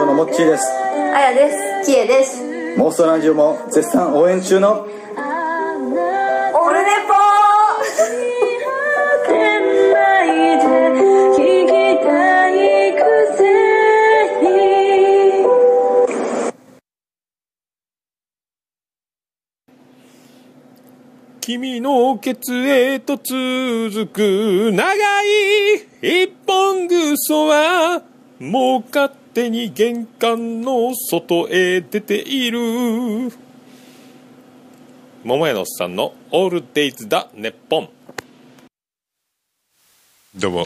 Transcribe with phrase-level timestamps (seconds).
[0.00, 0.66] オのモッチーです。
[1.14, 1.52] あやで
[1.84, 1.86] す。
[1.86, 2.42] キエです。
[2.78, 4.88] 妄想ラジオも絶賛応援中の
[21.52, 24.86] 君のケツへと続く長
[25.22, 28.02] い一本ぐそは
[28.40, 32.58] もう勝手に玄関の外へ出ている。
[35.24, 37.90] 桃屋のおっさんの「オールデイズ・だネッポン」
[40.34, 40.64] どうも。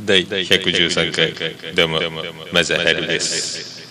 [0.00, 2.00] 第113回どうも
[2.54, 3.86] マザヘルです。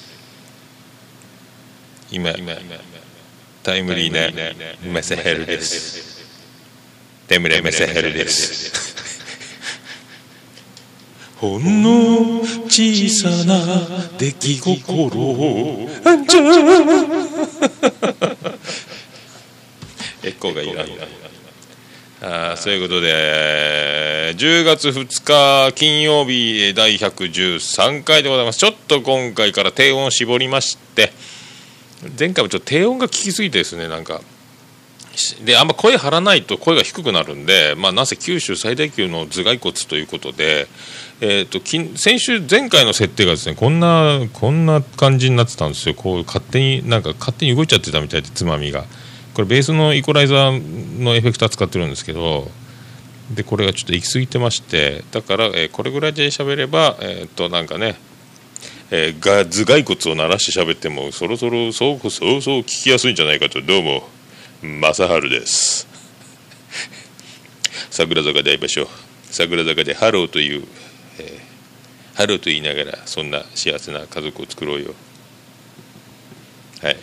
[2.12, 2.32] 今
[3.67, 4.31] タイムリーな
[4.89, 6.26] メセヘルです。
[7.27, 8.71] テムレメセヘルです。
[11.35, 13.59] ほんの小さな
[14.18, 15.20] 出来心。
[15.20, 16.46] をあんちゃん
[20.24, 20.87] エコーがいらん
[22.21, 25.24] あーそういうことで10月2
[25.70, 28.59] 日金曜日第113回でございます。
[28.59, 31.12] ちょっと今回から低音を絞りまして
[32.17, 34.21] 前回もちょっと低音が効きすぎてですねなんか。
[35.43, 40.68] であんま声張らないと声が低くなるんで、まあ、なぜ九州最大級の頭蓋骨ということで、
[41.21, 41.59] えー、と
[41.98, 45.95] 先週前回の設定がですねこんなこんな感じになってたんですよ。
[45.95, 48.85] こう勝手になんか勝手に動いちゃってたみたいでつまみが。
[49.37, 52.49] これベースのイコライザーのエフェクター使ってるんですけど
[53.29, 57.98] でこれがちょっと行き過ぎてましてだから、えーこれぐらいで喋ればえっ、となんかね
[58.90, 64.07] えーが頭蓋骨を鳴らして喋ってもそろそろそうそうそう聞きやすいんじゃないかとどうも。
[64.62, 65.88] 正治です。
[67.91, 68.88] 桜坂大場所
[69.30, 70.63] 桜坂でハローという、
[71.19, 71.47] えー
[72.18, 74.96] ハローと言いながらそんな幸せな家族を作ろうよ。
[76.81, 76.98] はい。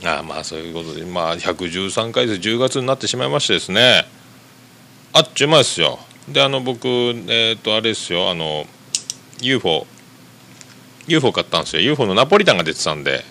[0.02, 4.06] ああまあそういうことでまあ113回で10月になってしまいましてですね。
[5.12, 5.98] あっちゅう間ですよ。
[6.26, 6.88] であの僕
[7.28, 8.30] えっ、とあれですよ。
[8.30, 8.66] あの
[9.42, 9.86] UFO
[11.06, 11.82] UFO 買ったんですよ。
[11.82, 13.24] UFO のナポリタンが出てたんで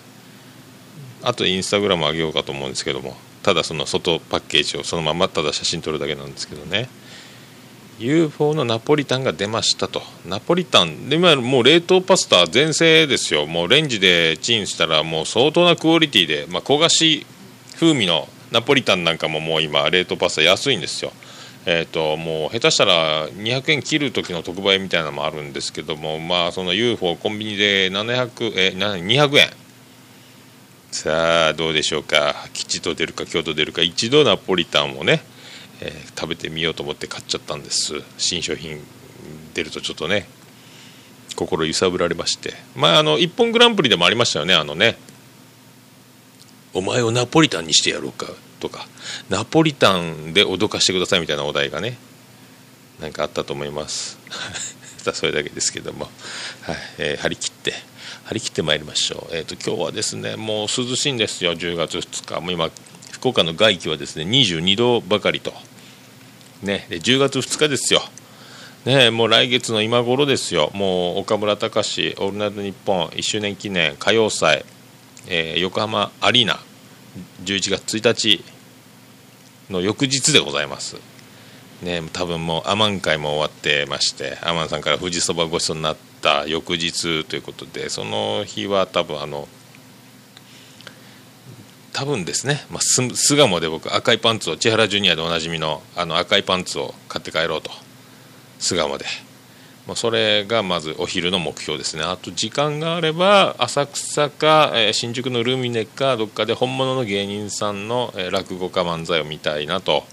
[1.22, 6.88] あとインスタグラム上げようかと思うんですけどもただその外パッケージをそのままただ写真撮るだけなんですけどね。
[7.98, 10.02] UFO のナポリタンが出ましたと。
[10.26, 13.46] ナポリタンで今もう冷凍パスタ全盛ですよ。
[13.46, 17.26] もうレンジでチンしたらもう相当なクオリティで、まあ、焦がし
[17.74, 21.12] 風味のナポリタンなんかももう今冷凍パスタ安いんですよ。
[21.66, 29.50] えー、ともう下手したら200円切る時の特売みたいなのもあるんですけどもまあその UFO コンビニで700え200円。
[30.90, 32.34] さあどうでしょうか。
[32.52, 35.22] 吉と出るか京都出るか一度ナポリタンをね、
[35.80, 37.94] えー食べてみようと思って買っちゃったんです。
[38.18, 38.80] 新商品
[39.54, 40.28] 出るとちょっとね
[41.36, 42.54] 心揺さぶられまして。
[42.74, 44.96] まああの一本グランプリでもありましたよねあのね。
[46.72, 48.26] お前をナポリタンにしてやろうか。
[48.60, 48.86] とか
[49.28, 51.96] ナポリタンで脅かしてくださいみたいなお題がね
[53.00, 54.18] なんかあったと思います。
[54.98, 56.10] さあそれだけですけども、
[56.60, 57.72] はいえー張り切って
[58.24, 61.54] 張り切ってまいりましょう、えー、と今日はですねもう涼しいんですよ。
[61.54, 62.40] 10月2日。
[62.40, 62.70] もう今
[63.10, 65.52] 福岡の外気はですね22度ばかりと。
[66.62, 68.02] ねで10月2日ですよ。
[68.84, 70.70] ねもう来月の今頃ですよ。
[70.74, 74.64] もう岡村隆史「オールナイトニッポン」1周年記念歌謡祭、
[75.26, 76.60] えー横浜アリーナ。
[77.44, 78.44] 11月1日
[79.70, 80.96] の翌日でございます。
[81.82, 89.48] ね多分もうアマン会も終わってましてアマンさんから富士そばごちそうになった翌日ということでその日は多分あの
[91.92, 97.70] 多分ですね、まあ、巣鴨で僕赤いパンツを千原ジュニアでおなじみのあの赤いパンツを買って帰ろうと。
[98.58, 99.06] 巣鴨で。
[99.90, 102.04] もうそれがまずお昼の目標ですね。
[102.04, 110.04] あと時間があれば浅草か、えー新宿のルミネかどっかで本物の芸人さんの、えー落語家漫才を見たいなと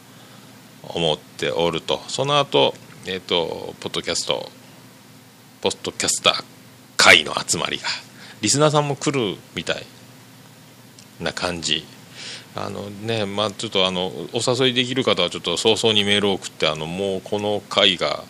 [0.82, 2.02] 思っておると。
[2.08, 2.74] その後
[3.06, 4.50] えっ、とポッドキャスト
[5.62, 6.44] ポッドキャスター
[6.98, 7.84] 会の集まりが
[8.42, 9.86] リスナーさんも来るみたい
[11.20, 11.86] な感じ。
[12.56, 18.24] あのねまあちょっとあのお誘いできる方はちょっと早々にメールを送ってあのもうこの会が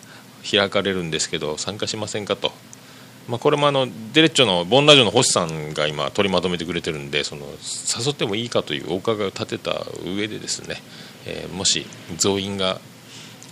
[0.48, 2.52] 開かれるんですけど参加しませんかと、
[3.28, 10.76] まあ、これもあのデレッチョのボンラジオの星さんが今取りまとめてくれてるんでその誘ってもいいかというお伺いを立てた上でですね、
[11.26, 11.86] えーもし
[12.16, 12.80] 増員が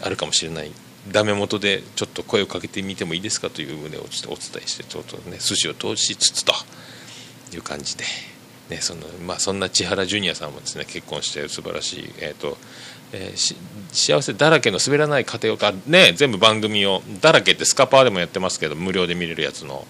[0.03, 0.71] あるかもしれない
[1.11, 6.53] ダメ元でちょっと声をかけてみてもいいですかという旨をちょっとお伝えしてちょっとね筋を通しつつと
[7.55, 8.05] いう感じで
[8.69, 12.59] ねそのまあ、そんな千原ジュニアさんもですね結婚して素晴らしい、えーと
[13.12, 13.56] えー、
[13.93, 19.87] 幸せだらけの滑らない家庭をか、ね、全部番組をだらけってスカパーでもやってますけど無料で見れるやつの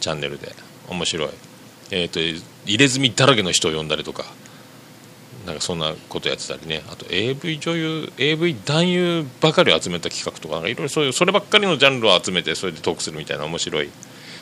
[0.00, 0.54] チャンネルで。
[0.88, 1.30] 面白い、
[1.90, 4.24] えーと、入れ墨だらけの人を呼んだりとか。
[5.46, 6.82] なんかそんなことやってたりね。
[6.90, 13.90] あと AV 女優 AV 男優ばかりを集めた企画とかいろいろそういうそればっかりのジャンルを集めてそれでトークするみたいな面白い。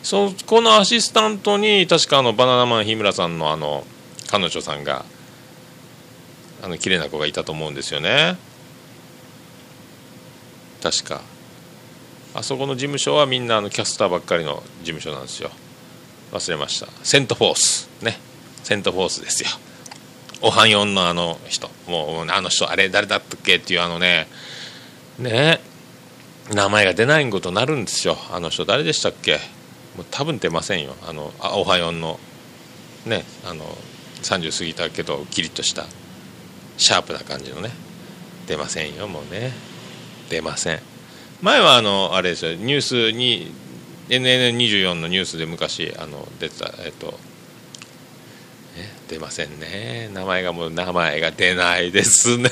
[0.03, 3.85] そこのアシスタントに確かあのバナナマン日村さんのあの
[4.31, 5.05] 彼女さんが
[6.65, 8.39] あの綺麗な子がいたと思うんですよね。
[10.83, 11.21] 確か。
[12.35, 15.51] あそこの事務所はみんなあのキャスターばっかりの事務所なんですよ。
[16.33, 16.87] 忘れました。
[17.03, 18.19] セントフォースね。
[18.63, 19.51] セントフォースですよ。
[20.41, 21.71] おはよんのあの人。
[21.87, 24.27] もうあの人あれ誰だったっけっていうあのね。
[25.19, 25.61] ね。
[26.51, 28.17] 名前が出ないことになるんですよ。
[28.33, 29.35] あの人誰でしたっけ？
[29.97, 30.97] もう多分出ませんよ。
[31.07, 32.19] あのあおはよんの
[33.05, 33.25] ね。
[33.45, 33.67] あの
[34.23, 35.85] 30過ぎたけどキリッとした。
[36.77, 37.71] シャープな感じのね。
[38.47, 39.53] 出ませんよもうね。
[40.29, 40.81] 出ません。
[41.43, 42.55] 前はあのあれですよ。
[42.55, 43.53] ニュースに
[44.09, 47.19] NN24 のニュースで昔あの出てたえっと
[49.09, 50.11] 出ませんね。
[50.13, 52.51] 名前がもう名前が出ないですね。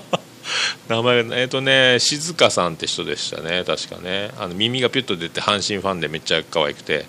[0.88, 3.64] 名前がえっ、とね静香さんって人でしたね。
[3.64, 4.30] 確かね。
[4.38, 7.04] あの耳がピュッと出て阪神ファンでめっちゃ可愛くて。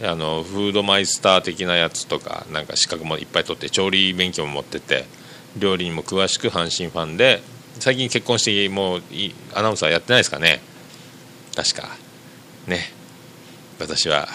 [0.00, 5.04] あのフードマイスター的なやつとかなんか資格もいっぱい取って調理勉強も持ってて。
[5.56, 7.42] 料理にも詳しく阪神ファンで
[7.78, 9.02] 最近結婚してもう
[9.54, 10.60] アナウンサーやってないですかね。
[11.56, 11.88] 確か。
[12.66, 12.92] ね。
[13.80, 14.28] 私は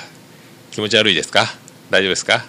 [0.71, 1.45] 気持ち悪いですか？
[1.89, 2.45] 大丈夫ですか？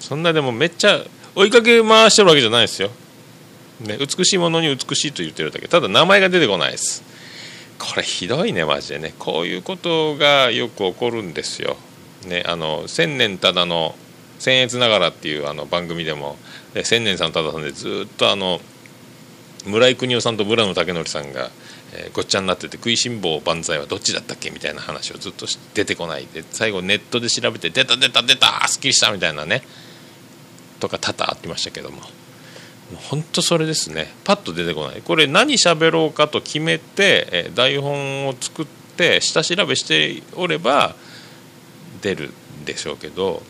[0.00, 1.00] そんなでもめっちゃ
[1.34, 2.90] 追いかけ回してるわけじゃないですよ。
[3.80, 5.68] ね、美しいものに美しいと言ってるだけ。
[5.68, 7.02] ただ名前が出てこないです。
[7.78, 9.14] これひどいねマジでね。
[9.18, 11.76] こういうことがよく起こるんですよ、
[12.26, 13.94] ね、あの千年ただの
[14.40, 16.36] 「僭越ながら」っていうあの番組でも
[16.84, 18.60] 千年さんたださんでずっとあの
[19.66, 21.50] 村井邦夫さんと村野武則さんが、
[21.92, 29.62] えー、ごっちゃになってて食いしん坊万歳はどっちだったっけみたいな話をずっと出てこないで最後ネットで調べて出た出た出たすっきりしたみたいなね
[30.80, 32.02] とか多々あってましたけども。
[33.10, 34.14] 本当それですね。
[34.24, 35.02] パッと出てこない。
[35.02, 38.66] これ何喋ろうかと決めて、え台本を作っ
[38.96, 40.94] て下調べしておれば
[42.00, 42.32] 出る
[42.62, 43.42] んでしょうけど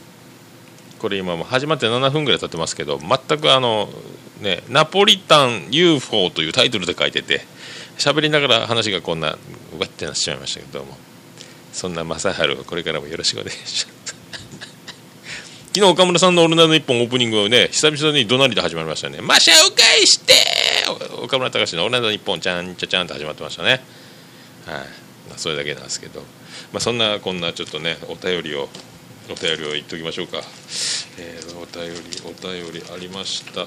[0.99, 3.89] これ今も始まって7分ぐらい経ってますけど全くあの
[4.41, 7.47] ね「ナポリタン UFO」というタイトルで書いてて
[7.99, 10.97] 喋りながら話がこんなうわってなっちゃいましたけども
[11.73, 14.17] そんな正治これからもよろしくお願いします。
[15.75, 20.35] 昨日岡村さんの「オルナイトニッポン」オープニングをね久々に怒鳴りで始まりましたね「マシャウ返して！
[21.23, 23.69] 岡村隆史の「オルナイトニッポン」ちゃんちゃちゃんと始まってましたね。
[23.71, 23.81] はい、
[25.29, 26.21] まあ、それだけなんですけど、
[26.73, 28.69] まあ、そんなこんなちょっとねお便りを
[29.31, 30.39] お便りを言っておきましょうか、
[31.19, 33.67] えー、お便りお便りありました。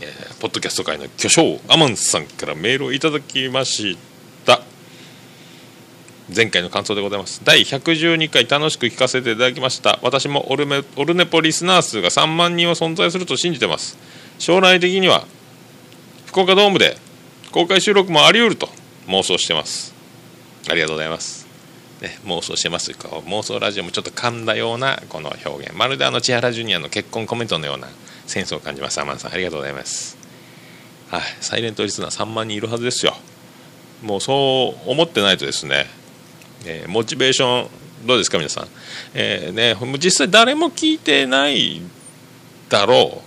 [0.00, 3.96] えー、ポッドキャスト界の巨匠アマンさんからメールをいただきまし
[4.44, 4.62] た。
[6.34, 7.42] 前回の感想でございます。
[7.44, 9.98] 第112回楽しく聞かせていただきました。
[10.02, 13.98] 私もオルメオルネポリスナー数が3万人は存在すると信じてます。
[14.38, 15.26] 将来的には
[16.26, 16.96] 福岡ドームで
[17.50, 18.68] 公開収録もあり得ると
[19.08, 19.92] 妄想してます。
[20.70, 21.41] ありがとうございます、
[22.02, 23.08] ね、妄想してますか？
[23.08, 25.72] 妄想ラジオもちょっと噛んだようなこの表現。
[25.74, 27.86] まるであの千原ジュニアの結婚コメントのような
[28.26, 29.00] センスを感じます。
[29.00, 30.18] アマンさんありがとうございます
[31.10, 33.14] はいサイレントリスナー3万人いるはずですよ。
[34.02, 35.86] もうそう思ってないとですね。
[36.66, 37.68] えー、モチベーション
[38.04, 38.68] どうですか皆さん、
[39.14, 41.80] えーね、実際誰も聞いてない
[42.68, 43.22] だろ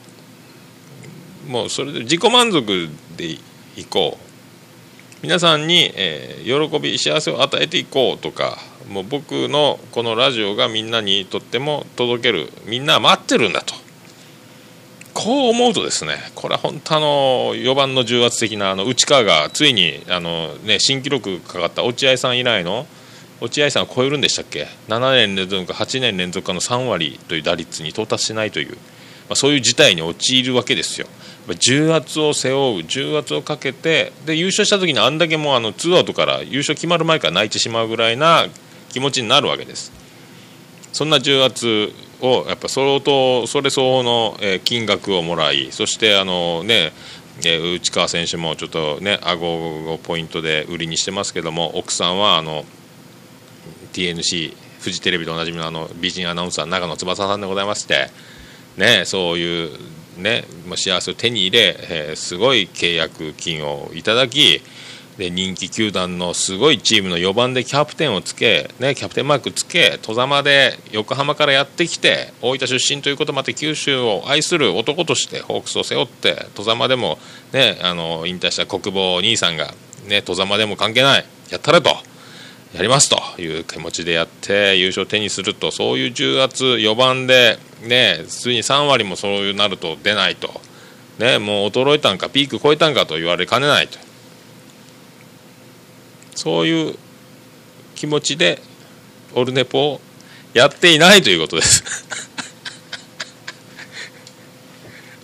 [1.48, 1.50] う。
[1.50, 3.38] もうそれで自己満足で
[3.78, 4.25] いこう。
[5.26, 13.74] 皆さんに、えー、喜び幸せを与えていこうとかもう僕のこのラジオがみんなにとっても届けるみんな待ってるんだと。
[15.16, 22.86] こう思うとですねこれは本当あの4番の重圧的なあの内川がついにあの、ね、新記録かかった落合さん以来の
[23.42, 28.78] 落合さんを超えるんでしたっけ？7年連続か8年連続かの3割という打率に到達しないという、ま
[29.32, 31.08] あ、そういう事態に陥るわけですよ。
[31.54, 38.48] 重圧を背負う重圧をかけてで優勝した時にあんだけもうあの2アウトから優勝決まる前から泣いてしまうぐらいな
[38.90, 39.92] 気持ちになるわけです。
[40.92, 46.94] そんな重圧をやっぱ相当それ相応の金額をもらいそしてあのね
[47.44, 52.64] 内川選手もちょっとね顎をポイントで売りにしてますけども奥さんはあの
[53.92, 58.08] TNC フジテレビでおなじみのあの美人アナウンサー長野翼さんでございまして
[58.78, 59.78] ねそういう
[60.18, 60.46] ね
[60.76, 64.62] 幸せを手に入れ、えー、すごい契約金をいただき
[65.18, 77.18] で人気球団のすごいチームの4番でキャプテンをつけ、ね、キャプテンマークつけ戸様で横浜からやってきて大分出身ということもあって九州を愛する男としてホークスを背負って戸様でも、
[77.54, 79.74] ね、あの引退した国防お兄さんが、
[80.08, 81.96] ね、戸様でも関係ないやったれと。
[82.76, 90.60] やりますという気持ちでやって優勝を手にするとそういう重圧4番でねついに3割もそういうなると出ないと、
[91.18, 93.98] ね、もう衰えたんかピーク超えたんかと言われかねないと。
[96.36, 96.98] そういう
[97.96, 98.62] 気持ちで
[99.34, 100.02] オルネポを
[100.54, 101.82] やっていないということです。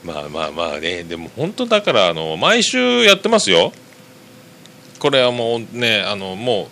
[0.05, 1.03] まあまあまあね。
[1.03, 3.74] でも本当だからあの毎週やってますよ。
[5.00, 6.67] これはもうねあのもう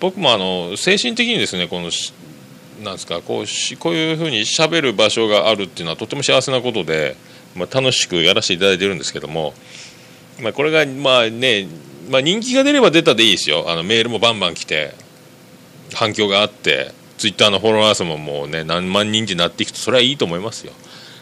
[0.00, 1.90] 僕もあの精神的にですねこの
[2.82, 7.16] なんですかこうしこういうふうにしゃべる場所があるっていうのはとても幸せなことで、
[7.54, 9.54] まあ、楽しくやらせていただいてるんですけども、
[10.42, 11.66] まあ、これがまあね
[12.08, 13.64] まあ、人気が出れば出たでいいですよ。
[13.68, 14.94] あのメールもバンバン来て
[15.92, 20.72] 反響があってツイッターのフォロワー数ももうね何万人になっていくとそれはいいと思いますよ。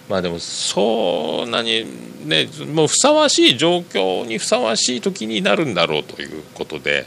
[0.08, 1.86] まあでもそんなに
[2.26, 7.06] ねもうふさわしい状況にふさわしい時になるんだろうということで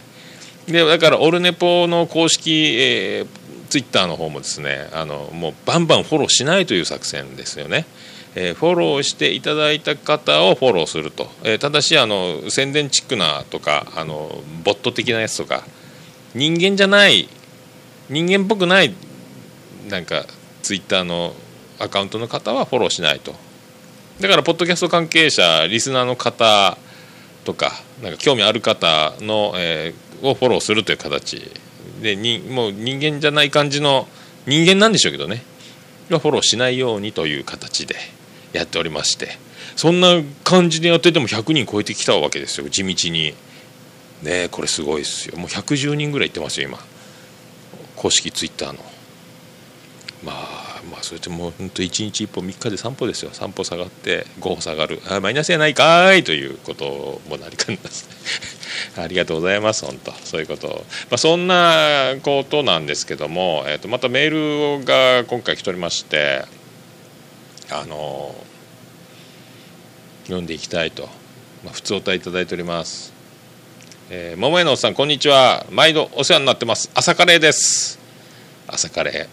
[0.67, 7.85] でだからオルネポの公式、えー、ツイッターの方もですねあのもうバンバンフォローしないという作戦ですよね。
[8.35, 15.63] えー、フォローしていただいた方をフォローすると、えー、ただしあの宣伝チックなとかあのボット的なやつとか
[16.35, 17.27] 人間じゃない
[18.09, 18.93] 人間っぽくない
[19.89, 20.25] なんか
[20.61, 21.33] ツイッターの
[21.79, 23.33] アカウントの方はフォローしないと
[24.19, 26.77] だからポッドキャスト関係者リスナーの方
[27.43, 27.71] とか
[28.03, 31.51] なんか興味ある方の、えー、をフォローするという形。
[32.01, 34.07] でにもう人間じゃない感じの
[34.45, 35.43] 人間なんでしょうけどね。
[36.09, 37.95] フォローしないようにという形で
[38.53, 39.37] やっておりまして。
[39.75, 42.69] そんな感じでやってても100人超えてきたわけですよ。
[42.69, 43.33] 地道に。
[44.23, 45.37] ねこれすごいですよ。
[45.37, 46.79] もう110人ぐらい行ってますよ今。
[47.95, 48.79] 公式ツイッターの。
[50.23, 53.31] まあまあそれってもう本当1日1歩3日で3歩ですよ。
[53.31, 55.01] 3歩下がって5歩下がる。
[55.07, 58.07] あマイナスやないかいということもなりかねます。
[58.97, 60.11] ありがとうございます本当。
[60.11, 66.45] そういうこと、まあ、そんなことなんですけども、えー、とまたメールが今回来ておりまして
[67.69, 68.35] あの
[70.23, 71.03] 読んでいきたいと、
[71.63, 73.13] まあ、普通お答えいただいております。
[74.09, 75.65] えー、桃屋のおっさんこんにちは。
[75.69, 76.89] 毎度お世話になってます。
[76.93, 77.99] 朝カレーです。
[78.67, 79.27] 朝カレー。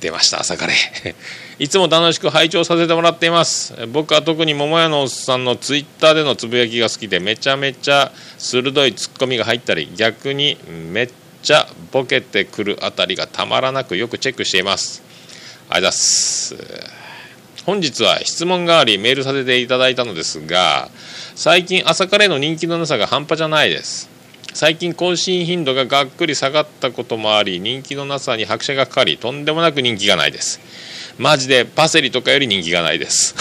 [0.00, 1.14] 出ました朝カレー。
[1.58, 3.74] いつも楽しく拝聴させてもらっています。
[3.88, 10.56] 僕は特に桃屋のおっさんのツイッターでのつぶやきが好きでめちゃめちゃ鋭いツッコミが入ったり逆に
[10.90, 11.10] めっ
[11.42, 15.02] ちゃボケてくるあたりがたまらなくよくチェックしています。
[15.68, 17.02] ありがとうございます。
[17.66, 20.88] 本日は質問がありメールさせていただいたのですが
[21.36, 24.10] 最近朝カレーの人気のなさが半端じゃないです。
[24.54, 30.60] 最近更新頻度ががっくり下がったこともあり人気のなさに拍車がかかりとんでもなく人気がないです。
[31.18, 33.34] マジでパセリとかより人気がないです。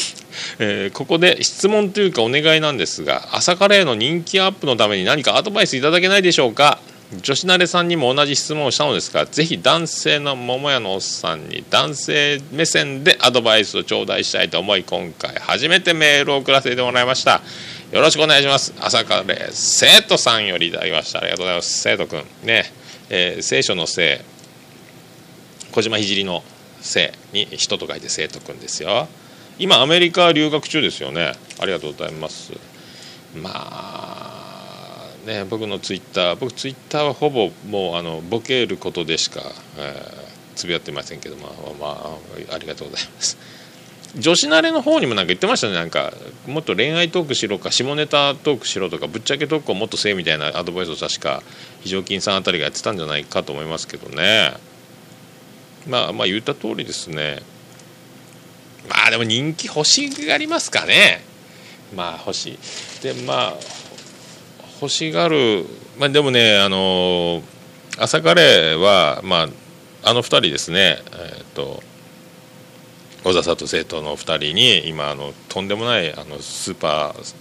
[0.58, 6.80] えー、ここで質問というかお願いなんですが朝カレーの人気アップのために何かアドバイスいただけないでしょうか？
[7.22, 17.42] 女子慣れさんにも同じ質問をしたのですがぜひ男性の桃屋のおっさんに男性目線でアドバイスを頂戴したいと思い今回初めてメールを送らせてもらいました。
[17.90, 18.72] よろしくお願いします。
[18.80, 21.18] 朝カレー生徒さんよりいただきました。
[21.18, 21.80] ありがとうございます。
[21.80, 22.24] 生徒くん。
[22.44, 22.72] ね、
[23.08, 24.24] えー、聖書の聖。
[25.72, 26.44] 小島聖の
[26.80, 29.08] 聖に人と書いて生徒くんですよ。
[29.58, 31.32] 今アメリカ留学中ですよね。
[31.58, 32.52] ありがとうございます。
[33.36, 34.70] まあ
[35.26, 39.42] ね、僕のツイッター僕ツイッターはほぼもうあのボケることでしか、
[39.76, 41.86] えー、つぶやってませんけどまあ、ま
[42.50, 43.36] あ、ありがとうございます。
[44.16, 45.74] 女子慣れの方にもなんか言ってましたね。
[45.74, 46.12] なんか
[46.46, 51.42] もっと恋愛トークしろか下ネタトークしろとかぶっちゃけトークをもっとせえみたいなアドバイスを確か
[51.80, 54.54] 非常勤さんあたりがやってたんじゃないかと思いますけどね。
[55.86, 57.42] まあまあ言った通りですね。
[58.88, 61.22] まあでも人気欲しがりますかね。
[61.94, 63.02] まあ欲しい。
[63.02, 63.54] でまあ
[64.80, 65.66] 欲しがる、
[65.98, 67.42] まあ、でもねあの
[67.98, 69.48] 朝カレーは、まあ、
[70.10, 71.82] あの2人ですね、えーと、
[73.24, 77.34] 小田里生徒の2人に今あのとんでもないあのスーパー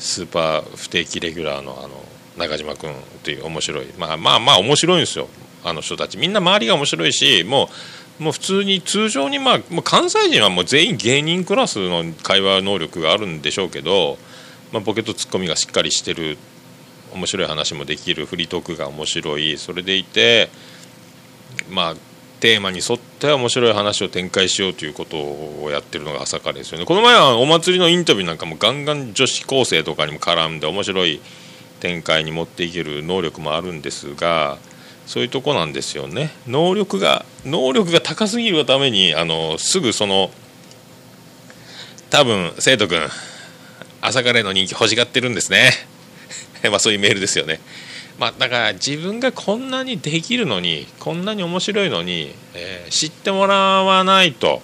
[0.00, 1.90] スーパー不定期レギュラーのあの
[2.36, 2.92] 中島君
[3.22, 3.86] という面白い。
[3.98, 5.28] まあまあまあ面白いんですよ。
[5.64, 6.18] あの人たち。
[6.18, 7.68] みんな周りが面白いしも
[8.18, 14.18] うもう普通に通常にまあもう関西人はもう全員芸人クラスの会話能力があるんでしょうけど、
[14.72, 16.36] まあ、ボケとツッコミがしっかりしてる
[17.14, 19.56] 面白い話もできるフリートークが面白い。
[19.56, 20.50] それでいて
[21.70, 21.94] まあ
[22.40, 26.84] テーマに沿って面白い話を展開しようということをやってるのが朝霞ですよね。
[26.84, 31.20] この前はお祭りのインタビューなんかもガンガン女子高生とかにも絡んで面白い
[31.80, 34.58] 展開に持っていける能力もあるんですが
[35.10, 36.30] そういうとこなんですよね。
[36.46, 40.30] 能力が能力が高すぎるがためにあのすぐその
[42.10, 43.00] 多分生徒君
[44.00, 45.72] 朝霞の人気欲しがってるんですね。
[46.70, 47.58] まあそういうメールですよね。
[48.20, 54.62] まあ、だから自分がこんなにできるのにこんなに面白いのに、えー、知ってもらわないと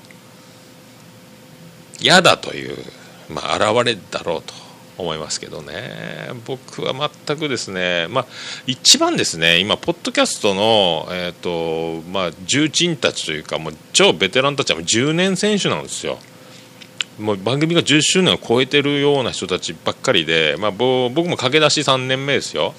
[1.98, 2.78] 嫌だという、
[3.28, 4.65] まあ、現れだろうと。
[4.98, 8.26] 思いますけどね僕は全くですね、まあ、
[8.66, 16.18] 一番ですね今ポッドキャストの、えーとまあ、重鎮たちというかもう超ベテランたちはもう10年選手なんですよ。
[17.18, 22.74] もう番組が10周年を超えてるような人たちばっかりで、まあ、僕も駆け出し3年目ですよ。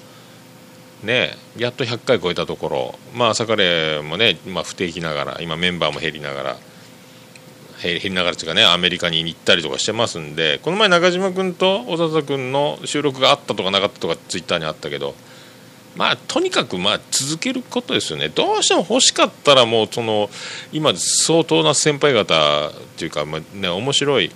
[1.04, 6.58] ね、やっと100回超えたところ、まあ、朝レーもね、まあ、不定期ながら今メンバーも減りながら
[7.82, 15.14] 減りながらというかねアメリカに行ったりとかしてますんでこの前中島君と小笹君の収録があったとかなかったとかツイッターにあったけど
[15.98, 18.30] まあとにかくまあ続けることですよね。
[18.30, 20.30] どうしても欲しかったらもうその
[20.72, 24.32] 今相当な先輩方っていうか、まあね、面白い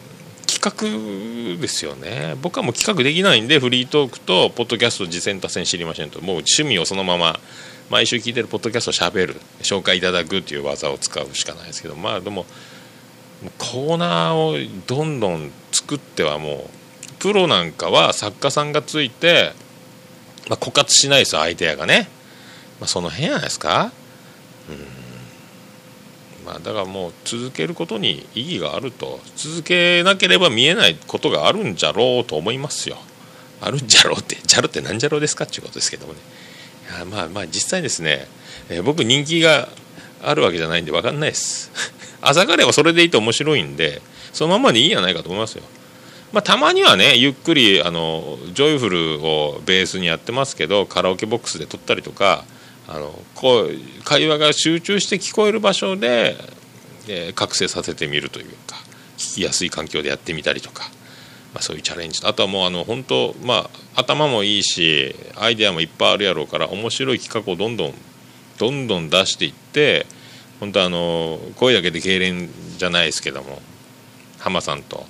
[0.48, 2.36] 企画ですよね。
[2.42, 6.20] 僕はもう企画できないんでフリートークとポッドキャスト次戦多戦知りませんと。
[6.20, 7.40] もう趣味をそのまま
[7.92, 12.46] 毎週聞いてるポッドキャストをしゃべる紹介いただくっていう技を使うしかないですけどまあでも
[13.58, 14.56] コーナーを
[14.88, 16.82] どんどん作ってはもう
[17.20, 19.54] プロなんかは作家さんがついて、
[20.50, 22.08] まあ、枯渇しないですよアイデアがね、
[22.80, 23.92] まあ、その辺じゃないですか。
[24.70, 26.46] うん。
[26.46, 29.20] まあ、だからもう続けることに意義があると。
[29.36, 32.98] 続けなければ見えないことがあるんじゃろうと思いますよ。
[33.62, 36.20] あるんじゃろうってじゃろって何じゃろうですかっていうことですけどもね。
[36.90, 38.28] いやまあまあ実際ですね、
[38.70, 39.70] えー、僕人気が
[40.24, 41.72] あるわけじゃないんで分かんないです。
[42.22, 44.02] 朝霞はそれでいいと面白いんで
[44.34, 45.64] そのままでいいんじゃないかと思いますよ。
[46.32, 52.46] まあ、たまにはねゆっくりあのジョイフルをベースにやってますけどカラオケボックスで撮ったりとか
[52.88, 56.38] あのこう会話が集中して聞こえる場所で、
[57.08, 58.78] えー、覚醒させてみるというか
[59.18, 60.86] 聞きやすい環境でやってみたりとか、
[61.54, 67.94] まあ、そういうチャレンジあとはもうあの本当、まあ、頭もいいしアイデアもいっぱいあるやろうから面白い企画をどんどん
[68.58, 70.06] どんどん出していって
[70.62, 73.62] 本当あの声だけで痙攣じゃないですけども
[74.38, 75.06] 浜さんと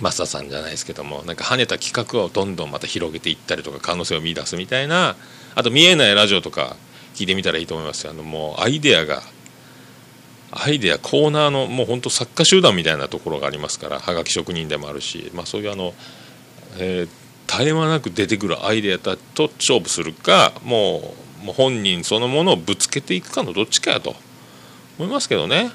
[0.00, 5.16] 増田さんじゃないですけどもなんか跳ねた企画をどんどんまた広げていったりとか可能性を見出すみたいな
[5.54, 6.76] あと見えないラジオとか
[7.14, 8.12] 聞いてみたらいいと思いますよ。
[8.12, 9.22] あのもうアイデアが
[10.50, 15.94] アイデアコーナーのもう本当作家集団みたいなところがありますからはがき職人でもあるし、まあ、そういうあの、
[16.78, 17.08] えー、
[17.46, 19.18] 絶え間なく出てくるアイデアと
[19.58, 24.14] 勝負するかもうもう本人そのものをぶつけていくかのどっちかやと
[24.98, 25.70] 思いますけどね。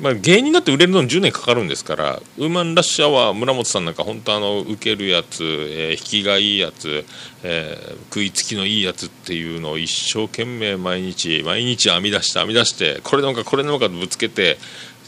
[0.00, 7.04] まあ、芸人になって売れるのに10年かかるんですからウーマンラッシャーは村本さんなんか本当あの受けるやつ、えー、引きがいいやつ、
[7.42, 14.58] えー、食いつきのいいやつっていうのを一生懸命毎日毎日編み出して編み出してこれなのかこれなのかとぶつけて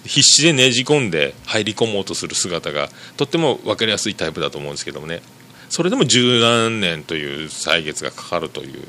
[0.04, 5.22] 必死でねじ込んで入り込もうとする姿がとっても分かりやすいタイプだと思うんですけどもね
[5.68, 8.88] それでも十何年という歳月がかかるという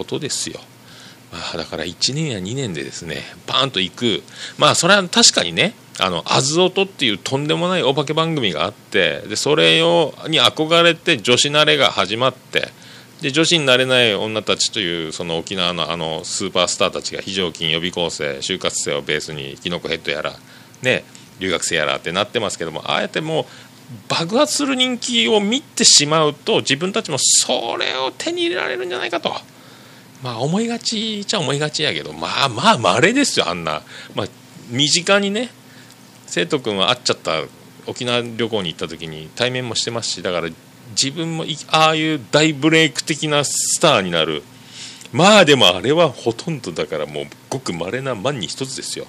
[0.00, 0.58] ことですよ。
[1.30, 4.22] まあ、だから1年や2年でですねパーンと行く
[4.58, 12.70] まあそれは確かにねあのアズオトっていうとんでもないお化け番組があってでそれをに憧れて女子慣れが始まって
[13.20, 20.32] で女子になれない女たちというその沖縄のあのスーパースターたちが非常勤予備校生就活生をベースにキノコヘッドやら
[20.82, 21.04] ね
[21.38, 23.44] 留学生やらってなってますけどもああやってもう
[24.08, 29.32] 爆発する人気を見てしまうと自分たちもそれを手に入れられるんじゃないかと。
[30.22, 33.82] まあ思いがちちゃ思いがちやけどまあまあまれですよあんな、
[34.14, 34.26] まあ、
[34.70, 35.50] 身近にね
[36.26, 37.42] 生徒君は会っちゃった
[37.86, 40.48] 沖縄旅行に行った時に対面もしてますしだから
[40.90, 44.42] 自分もああいう大ブレイク的なスターになる。
[45.12, 49.06] まあでもあれはほとんどだからもうごくまれな万に一つですよ。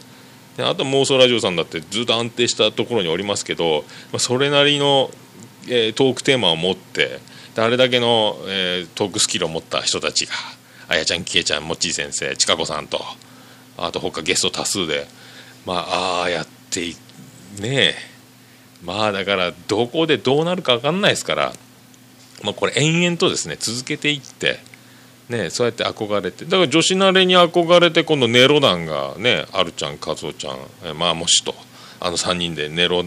[0.58, 5.12] であと妄想ラジオさんだってずっと安定したところにおりますけど、まあ、それなりの、
[5.68, 7.20] えー、トークテーマを持って
[7.56, 10.34] あれだけの、えー、トークスキルを持った人たちが
[10.92, 13.00] あやちゃんきえちゃんもっちー先生ちかこさんと
[13.78, 15.08] あと他ゲスト多数で
[15.66, 16.82] まあああやって
[17.62, 17.96] ねえ
[18.84, 21.54] まあだからどこでどうなるか分かんないですから、
[22.44, 24.60] まあ、これ延々とですね続けていって
[25.30, 30.54] ねそうやって憧れてだから女子慣れに憧れて今度ネロ団がねあるちゃん和夫ちゃ
[30.92, 31.56] んまあもしと
[32.02, 33.06] あの3人でネロ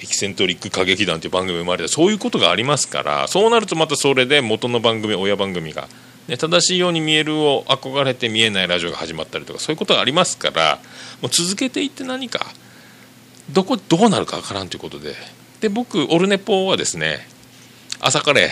[0.00, 5.86] エキセントリック歌劇団という番組生まれたそういうことがありますからそうなるとまたそれで元の番組親番組が
[6.28, 10.78] ね、正しいように見えるを憧れて見えないラジオが始まったりとかそういうことがありますから
[11.20, 12.46] もう続けていって何か
[13.50, 15.14] どこどうなるかわからんということで。
[15.60, 17.20] で僕オルネポはですね
[18.00, 18.46] 朝カレ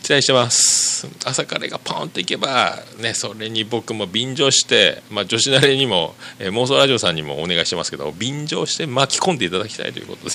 [0.00, 1.06] ー期待してます。
[1.24, 10.34] 朝カレーがポンといけばねそれに僕も便乗して、まあ、女子慣れにも、えー妄想ラジオさんにもお願いしてますけど便乗して巻き込んでいただきたいということで。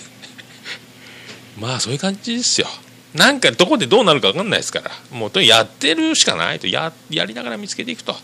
[1.59, 2.67] まあそういう感じですよ。
[3.13, 4.91] なんかどこでどうなるか分かんないですから。
[5.11, 6.67] もうとやってるしかないと。
[6.67, 8.19] ややりながら見つけていくと、ま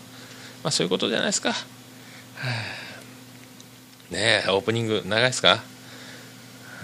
[0.68, 1.50] あ、そういうことじゃないですか、
[4.10, 5.62] ねえオープニング長いですか、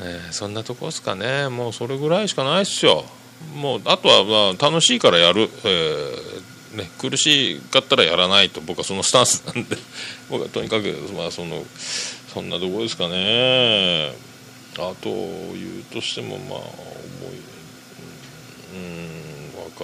[0.00, 1.48] えーそんなとこですかね。
[1.48, 3.04] もうそれぐらいしかないっすよ。
[3.54, 8.60] もうあとはまあ楽しいからやる、えーね、苦しかったらやらないと。
[8.60, 9.76] 僕はそのスタンスなんで。
[10.30, 11.64] 僕はとにかくまあその
[12.32, 14.12] そんなとこですかね。
[14.74, 17.41] あと言うとしてもまあ思い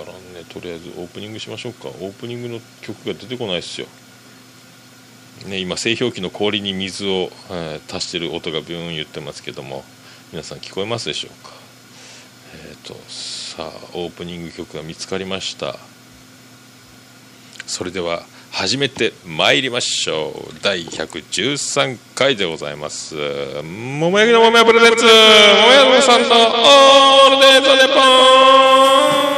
[0.05, 1.89] からねとりあえずオープニングしましょうか。
[1.89, 3.87] オープニングの曲が出てこないですよ。
[5.47, 9.85] ね今製氷機の氷に水を、えー足してる音がビューン言ってますけども
[10.33, 11.53] 皆さん聞こえますでしょうか？
[12.71, 15.77] えっ、とさあオープニング曲が見つかりました。
[17.67, 20.55] それでは始めてまいりましょう。
[20.63, 23.15] 第113回でございます。
[23.63, 25.11] 桃焼きの桃屋プレゼンツ桃
[25.95, 28.01] 屋さんのオールデイズ・ネポ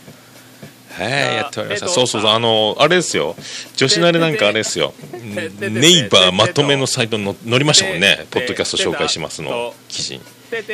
[1.03, 3.35] はいやっておりましたそうそうそうあのあれですよ。
[3.75, 4.93] 女子慣れなんかあれですよ。
[5.11, 8.25] ネイバーまとめのサイトにの載りましたもんね。
[8.31, 10.21] ポッドキャスト紹介しますの記事に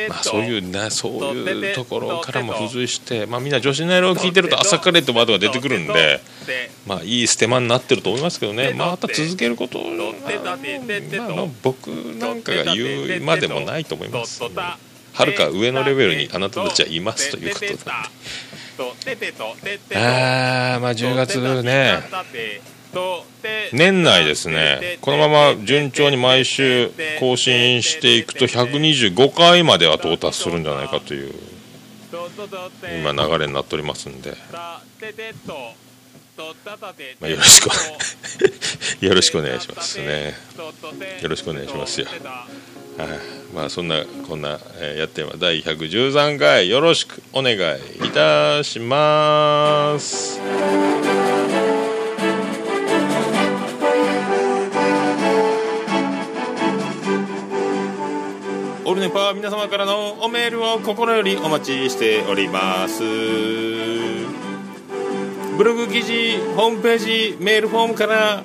[0.08, 6.20] まあ、そういうねそういうところからも付随して、まあ、みんな女子慣れを聞いてると朝カレーってワードが出てくるんで、
[6.86, 9.84] まあ、いいステマになってると思いますけどねまた続けることま
[10.52, 18.08] あまあ僕なんかが言うまでもないと思いますはるか上のレベルにあなたたちはいますということなんで
[19.96, 21.98] あーまあ10月ね。
[23.72, 24.98] 年内ですね。
[25.00, 31.32] このまま順調に毎週更新していくと125回までは到達するんじゃないかという
[33.00, 34.34] 今流れになっておりますんで、
[37.20, 37.68] まあ、よろしく
[39.04, 40.34] よろしくお願いしますね。
[41.22, 42.06] よろしくお願いしますよ。
[42.06, 42.67] はい
[43.54, 47.56] まあそんなこんな、えやってます第113回よろしくお願い
[48.06, 50.40] いたします。
[58.84, 63.02] オールネパー皆様からのおメールを心よりお待ちしております。
[65.56, 68.44] ブログ記事ホームページメールフォームから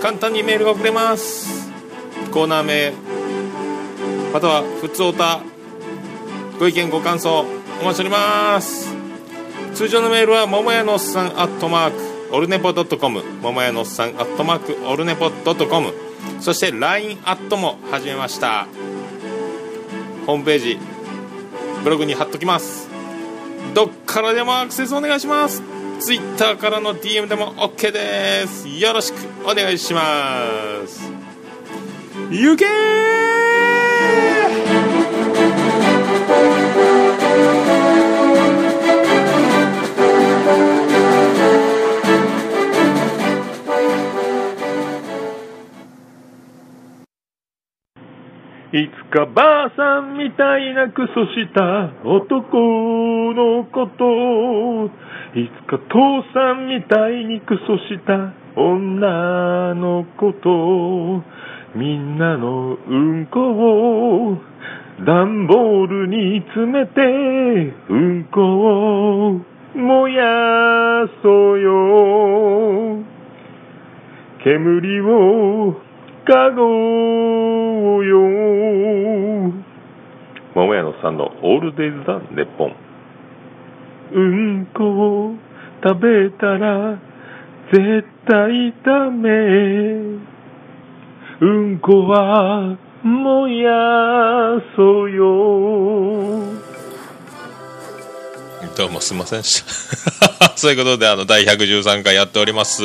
[0.00, 1.68] 簡単にメールが送れます。
[2.30, 3.05] コーナー名
[4.36, 5.40] またはふつおた
[6.60, 7.44] ご意見ご感想お
[7.84, 8.94] 待ちしております。
[9.72, 15.94] 通常のメールは桃屋のおっさんアットマークオルネポドットコム桃屋のおっさんアットマークオルネポドットコム
[16.42, 18.66] そして LINE アットも始めました。
[20.26, 20.78] ホームページ
[21.82, 22.90] ブログに貼っときます。
[23.72, 25.62] どっからでもアクセスお願いします。
[25.98, 28.68] ツイッターからの DM でも OK です。
[28.68, 30.42] よろしくお願いしま
[30.86, 31.10] す。
[32.30, 33.75] 行け
[48.76, 52.58] いつかばあさんみたいなクソした男
[53.32, 54.90] のこと
[55.38, 61.24] いつか父さんみたいにクソした女のこと。
[61.76, 63.38] みんなのうんこ
[64.32, 64.38] を
[65.04, 67.02] 段ボールに詰めて
[67.90, 69.40] うんこを
[69.74, 70.24] 燃や
[71.22, 73.04] そうよ。
[74.42, 75.74] 煙を
[76.24, 78.20] かごうよ。
[80.54, 82.74] 桃屋のさんのオールデイズ・ザ・ネッポン。
[84.14, 84.84] うんこ
[85.26, 85.34] を
[85.84, 86.98] 食べたら
[87.70, 90.35] 絶対ダメ。
[91.38, 93.70] うんこは燃や
[94.74, 96.40] そうよ。
[98.74, 99.42] どうもすいません。
[99.42, 99.62] でし
[100.40, 102.82] たそういうことであの第113回やっております。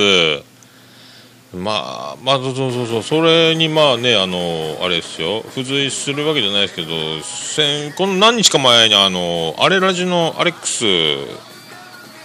[1.54, 3.04] まあまあそうそうそう。
[3.04, 5.44] それにまあねあのあれですよ。
[5.48, 10.86] 付随するわけじゃないですけど先この何日か前にあのアレラジのアレックス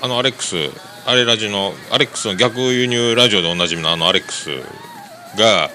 [0.03, 0.57] あのアレックス
[1.07, 4.51] アレラジのアレックスの逆輸入ラジオでおなじみのあのアレックス
[5.39, 5.71] が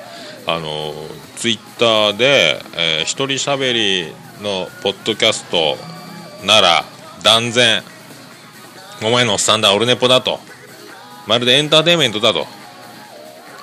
[0.56, 0.94] あの
[1.36, 5.78] ツイッターで、えー、一人しゃべりのポッドキャスト
[6.46, 6.84] なら
[7.24, 7.84] 断然
[9.04, 10.40] お前のおっさんだオルネポだと。
[11.28, 12.46] まるでエンターテインメントだと。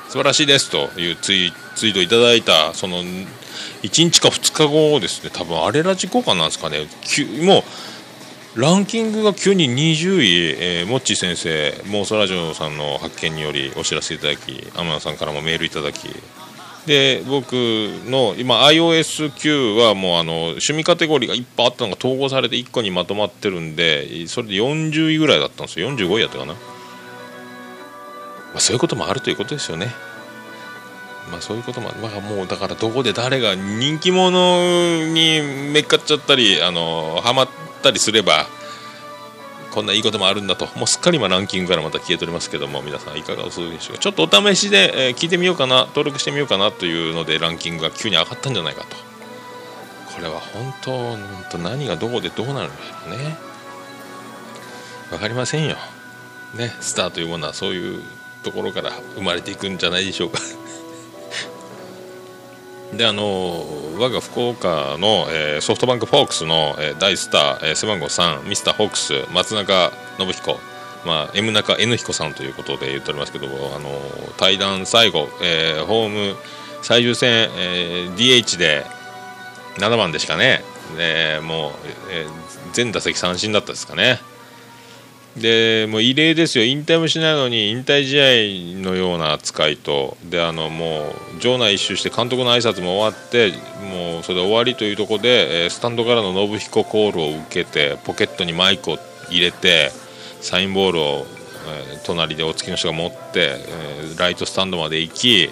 [0.09, 5.31] 素晴らしいですというツイートいただいたその1日か2日後ですね。
[5.33, 6.87] 多分あれら事故かなんですかね。
[7.44, 7.62] も
[8.57, 16.09] うランキングが急に20位、えー、モッチー先生妄想ラジオさんの発見によりお知らせいただき天野さんからもメールいただき。
[16.88, 25.90] で僕の今 iOS9 はもうあの趣味カテゴリーがいっぱいあったのが統合されて1個にまとまってるんでそれで40位ぐらいだったんですよ。
[25.90, 26.59] 45位やったかな、ま
[28.57, 29.92] あ、そういうこともあるということですよね。
[31.31, 37.48] まあそういうことも、まあ、もうだからどこで誰が人気者にめっかっちゃったりあのハマっ
[37.83, 38.46] たりすれば
[39.79, 40.67] こんないいこともあるんだと。
[40.77, 44.03] もうすっかり今ランキングからまた消えておりますけども皆さんいかがお過ごしでしょうか？
[44.03, 48.97] ちょっとお試しで、えー、聞いてみようかな登録してみようかなというのでランキングが急に上がったんじゃないかと。
[50.12, 51.19] これは本当本
[51.53, 53.38] 当何がどこでどうなるんだろうね。
[55.11, 55.77] 分かりませんよ。
[56.55, 58.03] ねスターというものはそういう
[58.43, 60.41] ところから生まれていくんじゃないでしょうか。
[62.92, 63.64] であの
[63.98, 70.59] 我が福岡の、えー、ソフトバンクフォークスの、えー、大スター、えー、背番号3ミスターホークス松中信彦、
[71.05, 73.90] まあ、M 中 N 彦さんということで言っておりますけどあの
[74.38, 76.37] 対談最後、えー、ホーム
[76.83, 78.85] 最終戦、えー、DH で
[79.77, 80.62] 7番でしかね。
[80.96, 81.72] でもう、
[82.11, 82.31] えー、
[82.72, 84.20] 全打席三振だったですかね。
[85.38, 90.16] でもう異例ですよ、引退もしないのに引退試合のような扱いと。
[90.24, 93.53] であのもう場内一周して監督の挨拶も終わって
[93.90, 98.98] もうそれで終わりというところで、スタンドからの信彦コールを受けてポケットにマイクを
[99.31, 99.90] 入れて
[100.40, 101.27] サインボールを、
[102.05, 103.57] 隣でお付きの人が持って、
[104.18, 105.51] ライトスタンドまで行き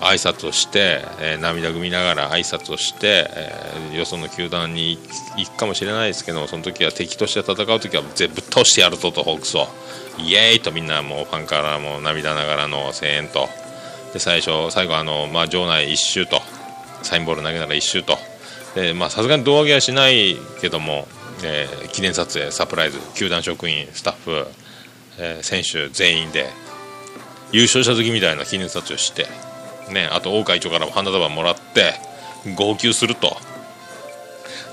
[0.00, 4.98] 挨拶をして、えー、涙ぐみながら挨拶をして、えー、よその球団に
[5.36, 9.66] 行くかもしれないですけどその時は敵として戦う時は全部倒してやるぞとホークスを。
[10.18, 13.48] イエーイとみんなもうファンからも涙ながらの声援と。
[14.12, 16.40] で最初最後あの、まあ、場内1周と
[17.02, 18.18] サインボール投げながら1周と。
[19.10, 21.08] さすがに胴上げはしないけども、
[21.42, 24.46] えー、記念撮影サプライズ球団職員スタッフ、
[25.18, 26.48] えー、選手全員で
[27.50, 29.47] 優勝した時みたいな記念撮影をして。
[29.92, 31.94] ね、あと大会長からも花束もらって
[32.56, 33.36] 号泣すると。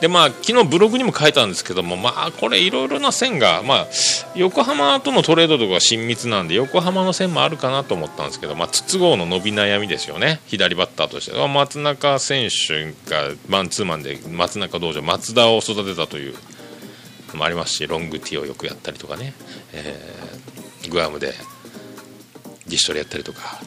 [0.02, 3.88] でまあ昨日ブログにも書いたんですけどもまあこれいろいろな線がまあ
[4.36, 10.42] 横浜とのトレードとか親密なんで横浜の線もあるかなと思ったんですけどまあ筒香の伸び悩みですよね。
[10.48, 11.48] 左バッターとして。
[11.48, 16.34] 松中選手がマンツーマンで松中道場松田を育てたという
[17.30, 19.34] のもありますしロングティーをよくやったりとかね、
[19.74, 21.34] えー、グアムで
[22.68, 23.62] ディシやったりとか。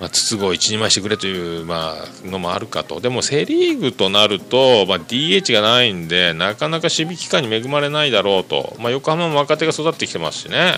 [0.00, 10.76] まあ、筒香一人前してくれという、まあのもあるかとでもセ・リーグとなると、まあ、DH がないんでなかなか守備機会に恵まれないだろうと、まあ、横浜も若手が育ってきてますしね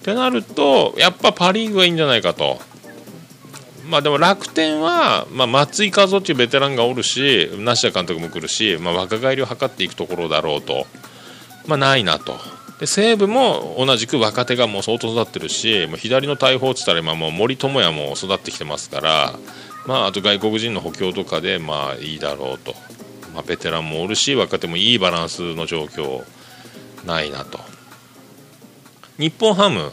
[0.00, 2.58] ってなるとやっぱパ・リーグがいいんじゃないかと。
[3.88, 10.86] まあでも楽天は、まあ、松井一夫っていうベテランがおるし梨田監督も来るし、まあ、若返りを図っていくところだろうと、
[11.66, 12.36] まあ、ないなと。
[12.80, 19.38] で西武も同じく若手がもう相当育ってるしもう左の大砲って言ったら今もう森友哉も育ってきてますから、
[19.86, 22.74] まあ、あと外国人の補強とかでまあいいだろうと、
[23.34, 26.24] まあ、ベテランもおるし若手もいいバランスの状況
[27.04, 27.60] ないなと。
[29.18, 29.92] 日本ハム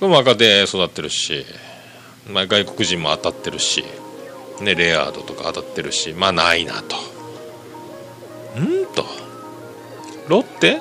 [0.00, 1.46] 若手育ってるし、
[2.28, 3.84] まあ、外国人も当たってるし、
[4.60, 6.96] ね、レアードとか当たってるしまあないなと。
[8.56, 9.06] うんと。
[10.26, 10.80] ロッテ？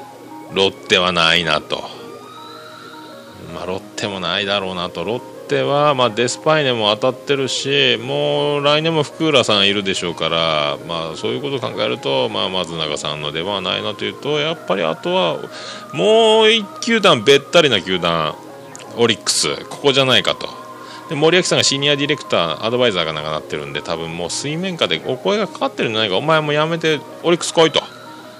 [0.53, 1.83] ロッテはないなと、
[3.53, 15.37] まあ、ロッテもないだろうなとロッテは、まあ、デスパイネも当たってるしもう来年も福浦さんいるでしょうから、まあ、そういうことを考えると、まあ、松永さんの出番はないなというとやっぱりあとは
[15.93, 18.35] もう1球団べったりな球団
[18.97, 20.49] オリックスここじゃないかと。
[21.07, 27.81] で森脇さんがシニアディレクターアドバイザーがなんかなってるんで多分もう水面下でお声がかかってるんじゃないかお前もやめてオリックス来いと。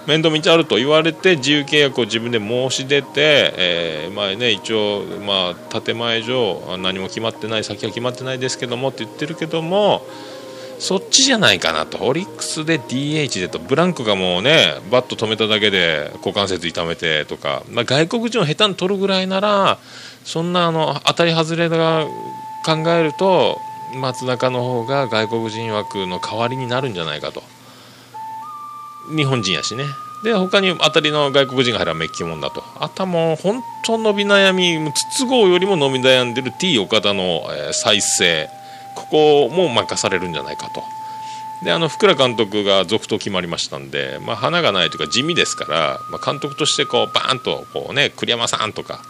[0.06, 10.02] 面倒見ちゃうと言われて自由契約を自分で申し出て、えー、まあね、一応、まあ、建前上何も決まってない先は決まってないですけどもって言ってるけども
[10.82, 12.04] そっちじゃないかなと。
[12.04, 13.60] オリックスで DH でと。
[13.60, 19.78] ブランクがもうねバット止めただけで股関節痛めてとか、まあ、外国人を下手に取るぐらいなら
[20.24, 22.04] そんなあの当たり外れが
[22.66, 23.58] 考えると
[23.94, 27.44] 松中の方が外国人枠の代わりになるんじゃないかと。
[29.08, 29.86] 日本人やしね。
[30.22, 33.02] で他に当たりの外国人が入らめっきもんだとあと。
[33.02, 38.48] はもう本当伸び悩み筒香よりも伸び悩んでる T 岡田の、えー再生。
[38.94, 40.82] ここも任されるんじゃないかと。
[41.64, 49.00] であの福良監督が続投決まりましたんで、まあ、花がないというか地味ですから、まあ、監督としてこうバーンとこう、ね、栗山さんとか、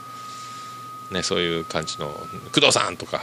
[1.11, 2.09] ね、そういう感じの
[2.53, 3.23] 工藤さんとか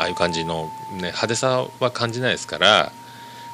[0.00, 2.92] ああいう感じの、ね、派手さは感じないですから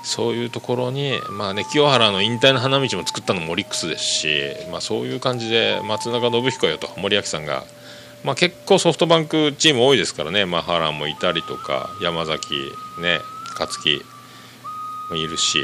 [0.07, 4.29] そういうところに、まあね、清原の引退の花道も作ったのもオリックスですし、
[4.71, 7.64] まあ、そういう感じで松中信彦よと森脇さんが、
[8.23, 12.55] まあ、結構ソフトバンクチーム多いですからね、まあ、原もいたりとか山崎、
[13.01, 13.19] ね、
[13.59, 14.01] 勝木
[15.11, 15.59] もいるし。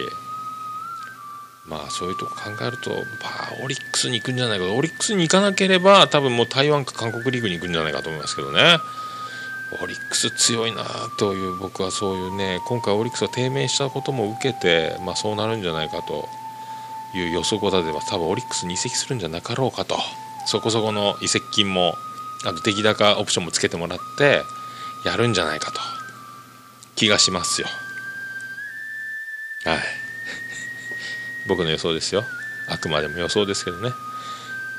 [1.65, 4.75] まあそういうとこ考えると、まあ、オリックスに行くんじゃないかと。
[4.75, 8.79] オリックスに行かなければ多分もう台湾か韓国リーグに行くんじゃないかと思いますけどね。
[9.81, 10.85] オリックス強いな
[11.19, 16.29] という僕はそういうね今回オリックスが低迷したことも受けて、まあ、そうなるんじゃないかと
[17.15, 19.97] いう予測を立てば多分オリックスに移籍するんじゃなかろうかと。
[20.45, 21.95] そこそこの移籍金も
[22.45, 24.43] あと出来高オプションもつけてもらって
[25.05, 25.81] やるんじゃないかと。
[26.97, 27.69] 気がしますよ。
[29.65, 29.79] はい。
[31.47, 32.25] 僕の予想ですよ。
[32.69, 33.91] あくまでも予想ですけどね、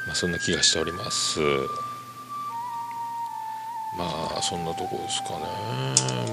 [0.08, 1.40] まあ、そんな気がしております。
[3.98, 5.46] まあそんなとこですかね。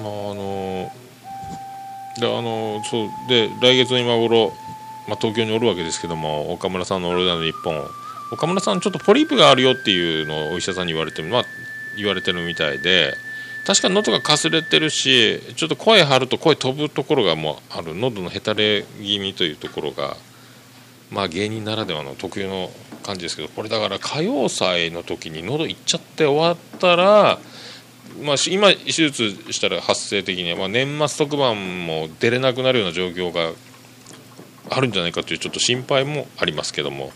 [0.03, 0.91] まああの
[2.19, 4.53] であのそうで来月の今頃、
[5.09, 7.87] まあ、東京におるわけですけども岡村さんの「オールナイトニッポン」
[8.33, 11.45] 岡村さんちょっとポリープがあるよっていうのをお医者さんに言われて、まあ、
[11.97, 13.13] 言われてるみたいで
[13.67, 17.95] 確かに喉がかすれてるしちょっと声張ると声飛ぶところがもうある。
[17.95, 20.17] 喉のへたれ気味というところが
[21.11, 22.71] まあ芸人ならではの特有の
[23.03, 27.39] 感じですけどこれだから歌謡祭の時に喉いっちゃって終わったら、
[28.23, 33.53] まあ、今手術したら発生的には、まあ、年末特番も出れなくなるような状況が
[34.71, 37.13] あるんじゃないかというちょっと心配もありますけども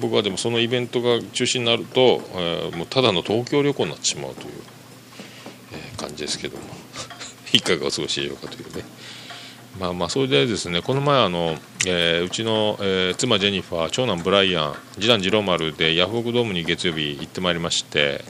[0.00, 4.52] 僕はでもそのイベントが中止になると、えーもうただの東京旅行になってしまうという、
[5.72, 6.62] えー感じですけども
[7.52, 8.84] いかがお過ごしでしょうかというね。
[9.78, 18.24] まあまあそれでですねこの前あの、えーうちの、えー妻ジェニファー長男ブライアン次男次郎丸でヤフオクドームに月曜日行ってまいりまして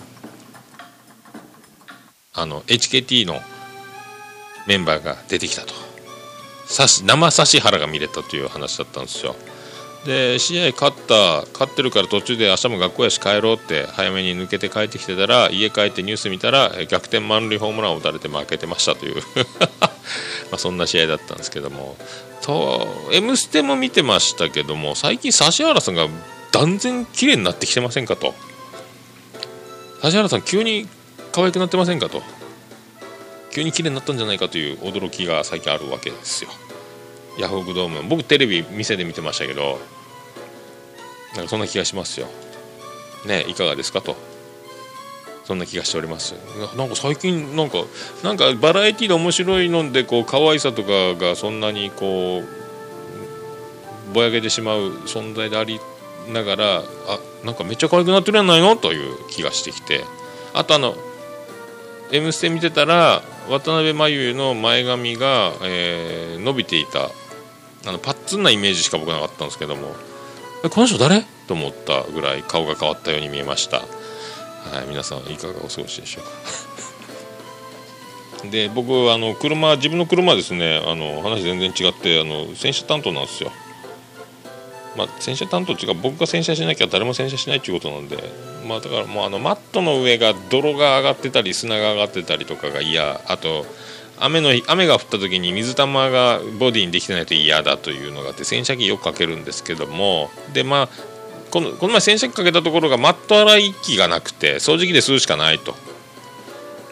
[2.35, 3.41] あの HKT の
[4.67, 5.75] メンバーが出てきたと。
[6.67, 9.37] 生指原が見れたという話だったんですよ。
[10.07, 19.23] で試合勝った勝ってるから途中で明日も学校やし帰ろうって早めに抜けて帰ってきてたら家帰ってニュース見たら逆転満塁ホームランを打たれて負けてましたという。
[20.51, 21.97] まあそんな試合だったんですけども。
[22.41, 26.09] と「M ステ」も見てましたけども最近指原さんが
[26.51, 28.35] 断然綺麗になってきてませんかと。
[30.03, 30.89] 指原さん急に
[31.33, 32.23] 可愛くなってませんかと。
[33.51, 36.51] 急に綺麗になったんじゃないかという驚きが最近あるわけですよ。
[37.39, 38.03] ヤフオクドーム。
[38.09, 39.79] 僕テレビ店で見てましたけど
[41.35, 42.29] なんかそんな気がしますよ。
[43.27, 44.17] ねいかがですかと。
[45.45, 46.35] そんな気がしております。
[46.77, 47.79] ななんか最近なんか
[48.23, 52.43] なんかバラエティで面白いのでこう可愛さとかがそんなにこ
[54.11, 55.81] うぼやけてしまう存在であり
[56.33, 56.83] ながらあ
[57.45, 58.77] なんかめっちゃ可愛くなってるやないの？
[58.77, 60.05] という気がしてきて。
[60.55, 60.95] あとあの
[62.13, 67.11] 「M ステ」見てたら渡辺真由の前髪が、えー伸びていた。
[67.87, 69.95] あのパッツンなイメージしか僕なかったんですけども。
[70.71, 71.25] この人誰？
[71.49, 73.85] と思ったぐらい顔が変わったように見えました、は
[74.85, 76.25] い、皆さんいかがお過ごしでしょう
[78.43, 78.47] か？
[78.51, 80.83] で僕あの車自分の車ですね。
[80.87, 83.53] あの話全然違ってあの洗車担当なんですよ。
[84.97, 88.17] まあ、洗車担当っていうか僕が洗車しなきゃ誰も洗車しないっていうことなんで、
[88.67, 93.21] まあ、だからもうあのマットの上が泥が上がってたり砂が上がってたりとかが嫌。
[93.27, 93.67] あと
[94.19, 100.31] 雨の雨が降った時に水玉がボディにできてないと嫌だというのがあって洗車機よくかけるんですけども。
[100.53, 100.89] でまあ
[101.51, 105.75] このこの前洗車機かけたところがマット洗い機がなくて掃除機で吸うしかないと。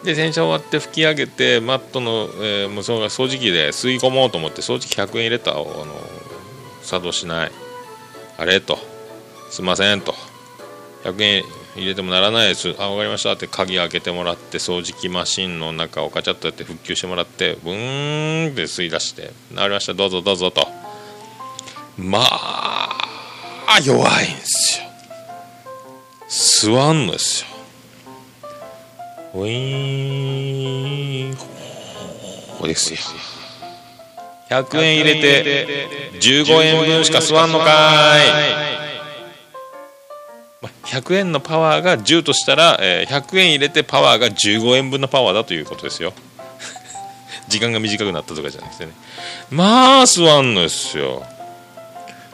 [0.02, 5.86] で洗車終わって拭き上げてマットの、えーもうそ掃除機で吸い込もうと思って掃除機100円入れたあの
[6.82, 7.52] 作動しない。
[8.40, 8.78] あれと。
[9.50, 10.14] すいませんと。
[11.04, 11.44] 100円
[11.76, 12.70] 入れてもならないです。
[12.78, 13.34] あ分かりました。
[13.34, 19.92] って鍵開けてもらって掃除機マシンの中をカチャッとやって復旧してもらってブーンって吸い出して「なりました。
[19.92, 20.66] どうぞどうぞ」と。
[21.98, 24.86] まあ弱いんですよ。
[26.30, 27.48] 吸わんのですよ。
[29.34, 31.36] ウィーン。
[32.56, 32.98] ほーですよ。
[34.50, 35.88] 100円入れて
[36.20, 38.80] 15円分しか吸わんのかーい。
[40.84, 46.12] 100円のパワーが10としたら、100円入れてパワーが15円分のパワーだということですよ。
[47.48, 48.92] 時間が短くなったとかじゃなくてね。
[49.50, 51.24] まあ吸わんのですよ。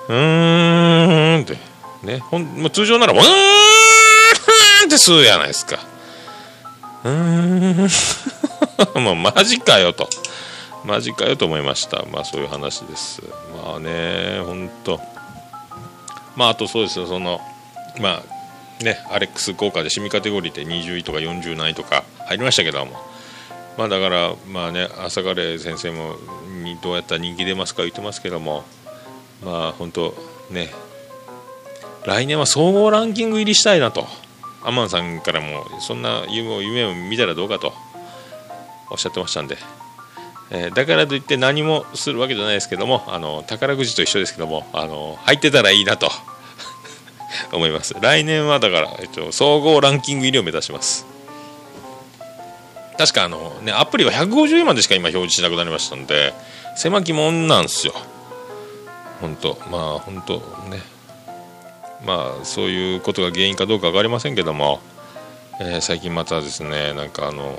[0.08, 1.58] うーんって。
[2.02, 3.26] ねほんもう通常ならうーんっ
[4.88, 5.80] て吸うやないですか。
[7.04, 7.90] うーん。
[9.04, 10.08] もうマジかよと。
[10.86, 12.04] マジかよと思いました。
[12.12, 13.22] まあそういう話です。
[13.64, 15.00] まあねほんと
[16.36, 17.06] まああとそうですよ。
[17.06, 17.40] その
[18.00, 18.22] ま
[18.80, 22.92] あねアレックス効果でシミカテゴリーで20位とか40何位とか入りましたけども。
[23.76, 26.16] まあだからまあね朝カレー先生も
[26.62, 28.64] にどうやったら人気出ますか言ってますけども。
[29.44, 30.14] まあ本当
[30.50, 30.70] ね。
[32.06, 34.06] 来年は総合ランキング入りしたいなと。
[34.62, 37.72] アマンさんからもそんな夢を夢を見たらどうかと
[38.90, 39.56] おっしゃってましたんで、
[40.50, 46.10] えーだからといって何もするわけじゃないですけどもあの宝くじと一緒ですけどもあの入ってたらいいなと
[47.52, 47.94] 思います。
[48.00, 51.06] 来年はだから、えっと、総合ランキング入りを目指します。
[52.98, 56.32] 確かあのねアプリは150円までしか今表示しなくなりましたんで
[56.76, 57.94] 狭きもんなんですよ。
[59.20, 60.38] 本当まあ本当
[60.70, 60.80] ね。
[62.04, 64.80] まあそういうことが原因かどうか分かりませんけども、
[65.60, 67.58] えー最近またですねなんかあの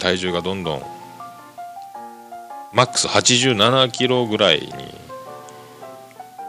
[0.00, 0.82] 体重がどんどん
[2.74, 4.72] マックス87キロぐらいに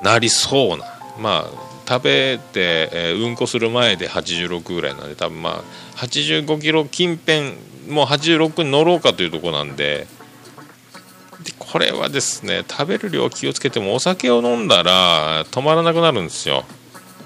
[0.02, 0.86] なりそうな。
[1.20, 5.64] まあ食べて、えーうんこする前で86ぐらいなんで多分まあ
[5.98, 7.54] 85キロ近辺
[7.90, 10.08] もう86に乗ろうかというとこなんで。
[11.44, 16.64] でこれはですね食べる量気をつけてもお酒を飲んだら止まらなくなるんですよ。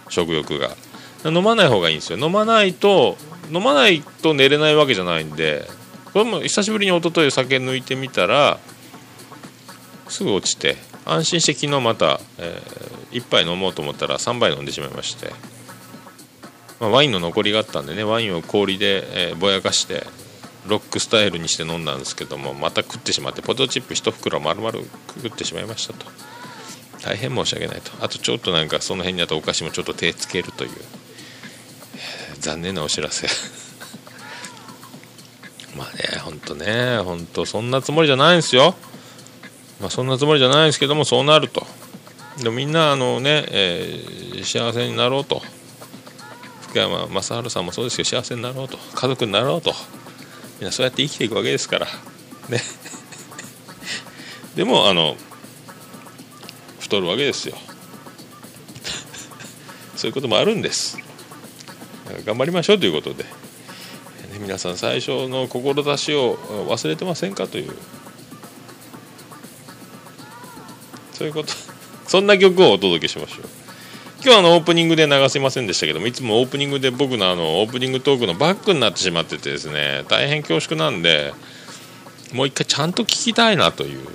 [0.10, 0.76] 食欲が。
[1.24, 2.18] 飲まない方がいいんですよ。
[2.18, 3.16] 飲まないと
[3.50, 5.66] 飲まないと寝れないわけじゃないんで。
[6.12, 8.60] これも久しぶりに一昨日酒抜いてみたら
[10.10, 12.62] すぐ落ちて安心して昨日また、え
[13.12, 15.32] 1杯飲もうと思ったら3杯飲んでしまいまして、
[16.80, 20.04] まあワインの残りがあったんでねワインを氷で、えーぼやかして
[20.68, 26.06] ロックスタイルにして飲んだんですけどもまた食ってしまってポテトチップ1袋丸々食ってしまいましたと。
[27.02, 27.92] 大変申し訳ないと。
[28.04, 30.72] あとちょっとなんかその辺にあったお菓子もちょっと手つけるという
[32.40, 33.28] 残念なお知らせ。
[35.76, 38.76] まあねほんとねほんとそんなつもりじゃないんですよ。
[39.80, 41.66] まあそんなつもりじゃないですけどもそうなると。
[42.44, 45.42] でみんなあのね、えー幸せになろうと。
[46.62, 48.78] 福山雅治さんもそうですけど幸せになろうと。
[48.96, 49.74] 家族になろうと。
[50.60, 51.88] みんなそうやって生きていくわけですから。
[52.50, 52.62] ね。
[54.56, 55.16] でもあの
[56.80, 57.58] 太るわけですよ。
[59.96, 60.98] そういうこともあるんです。
[62.26, 63.30] 頑張りましょうということで、ね
[64.40, 66.38] 皆さん最初の志を
[66.70, 67.74] 忘れてませんかという
[71.20, 71.50] そういうこと。
[72.08, 73.50] そんな曲をお届けしましょう。
[74.24, 81.34] 今日あのオープニングで流せませんでしたけどもいつもオープニングで僕のあのオープニングトークのバックになってしまっててですね大変恐縮なんで
[82.34, 84.06] もう一回ちゃんと聞きたいなという、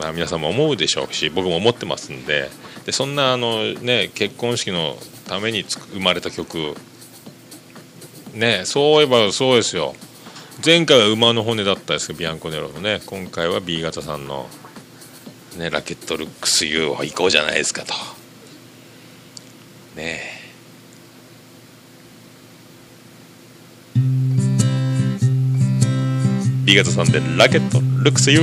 [0.00, 2.48] まあ、皆さんも思うでしょうし僕も思ってますんで
[2.86, 4.96] でそんなあの、ね、結婚式の
[5.26, 6.74] ために生まれた曲
[8.32, 9.94] ねそういえばそうですよ。
[10.64, 14.48] 前回は馬の骨だったですけどビアンコネロのね今回は B 型さんの、
[15.56, 17.94] ね、ラケットルックス U は行こうじゃないですかと。
[19.96, 20.42] ねえ。
[26.64, 28.40] B 型さんでラケットルックス U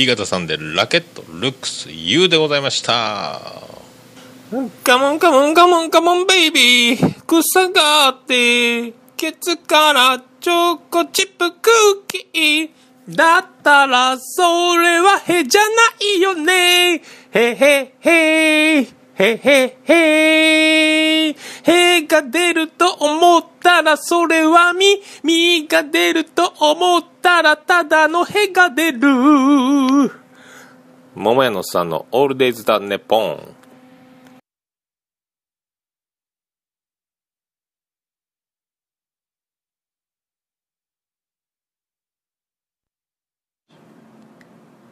[0.00, 3.38] B 型さんでラケットルックス U でございました。
[4.82, 11.70] カモンカモンカモンカモンベイビー草があってケツからチョコチップク
[12.06, 13.14] ッキー。
[13.14, 15.68] だったらそれはへじゃな
[16.16, 16.94] いよね。
[16.94, 18.99] へへへ。
[19.20, 24.86] へへへへが出ると思ったらそれはみ、
[25.22, 29.00] みが出ると思ったらただのへが出る。
[31.14, 33.56] 桃屋のさんのオールデイズだネポン。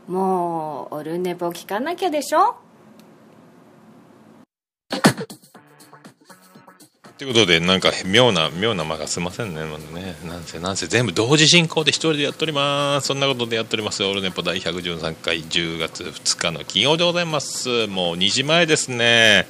[0.07, 2.68] もうオルネポ聞かなきゃでしょ？
[7.19, 9.65] ということで、なんか妙な、妙な間がすいませんね。
[9.65, 13.09] まねなんせ、なんせ全部同時進行で一人でやっております。
[13.09, 14.05] そんなことでやっております。
[14.05, 17.89] オールネポ第113回10月2日の金曜でございます。
[17.89, 19.49] もう2時前ですね。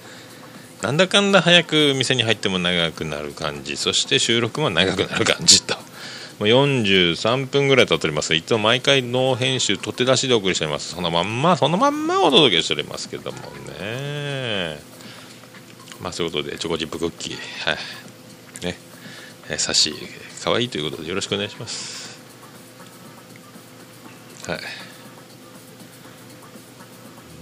[0.80, 3.76] なんだかんだ早く店に入っても長くなる感じ。
[3.76, 5.74] そして収録も長くなる感じと。
[6.38, 8.34] もう43分ぐらい経っております。
[8.34, 10.94] いつも毎回ノー編集、取って出しでお送りしております。
[10.94, 13.38] そのまんま、そのまんまお届けしておりますけども
[13.78, 14.27] ね。
[16.00, 17.34] まあそういうことでチョコチップクッキー
[17.68, 17.76] は
[18.62, 18.64] い。
[18.64, 18.76] ね。
[19.50, 19.92] えー差し
[20.44, 22.18] 可愛いということでよろしくお願いします。
[24.46, 24.60] はい。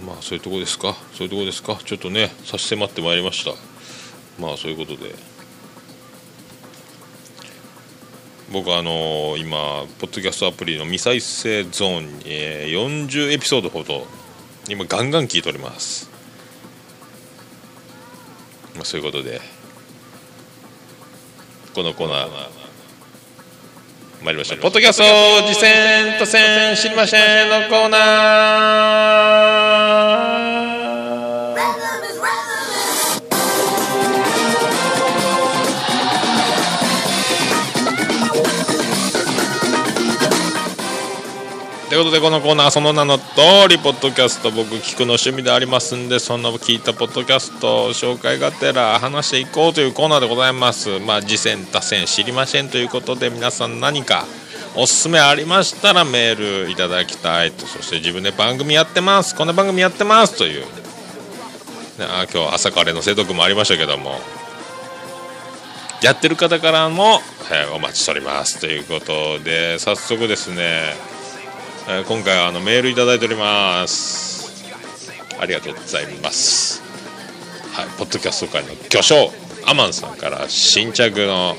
[0.05, 0.95] まあそういうとこですか？
[1.13, 1.75] そういうとこですか？
[1.83, 3.51] ちょっとね差し迫ってまいりました。
[4.39, 5.13] まあそういうことで。
[8.51, 12.71] 僕あのー今ポッドキャストアプリの未再生ゾーンに、えー
[13.09, 14.07] 40エピソードほど
[14.69, 16.09] 今ガンガン聞いております。
[18.77, 19.41] まあ、そういうことで
[21.73, 22.29] このコーナー
[24.23, 24.59] 参りましょう。
[24.59, 25.03] ポッドキャスト
[25.47, 30.76] 次戦と戦知りませんのコーナー。
[41.97, 43.23] いうことでこのコーナーその名の通
[43.69, 50.99] りポッドキャスト僕聞くの趣味でありますんでそんな聞いたポッドキャスト紹介がてら話していこうというコーナーでございます。
[50.99, 54.25] まあ次戦多戦知りませんということで皆さん何か
[54.75, 57.65] おすすめありましたらメールいただきたいと。
[57.65, 59.35] そして自分で番組やってます。
[59.35, 60.67] こんな番組やってますという、ね、
[62.01, 64.19] あ今日朝カレーの瀬戸君もありましたけども。
[66.03, 68.59] やってる方からも、えーお待ちしております。
[68.59, 71.16] ということで早速ですね。
[71.89, 74.51] えー今回はあのメールいただいております。
[75.39, 76.81] ありがとうございます。
[77.73, 79.31] はいポッドキャスト界の巨匠
[79.65, 81.55] アマンさんから新着の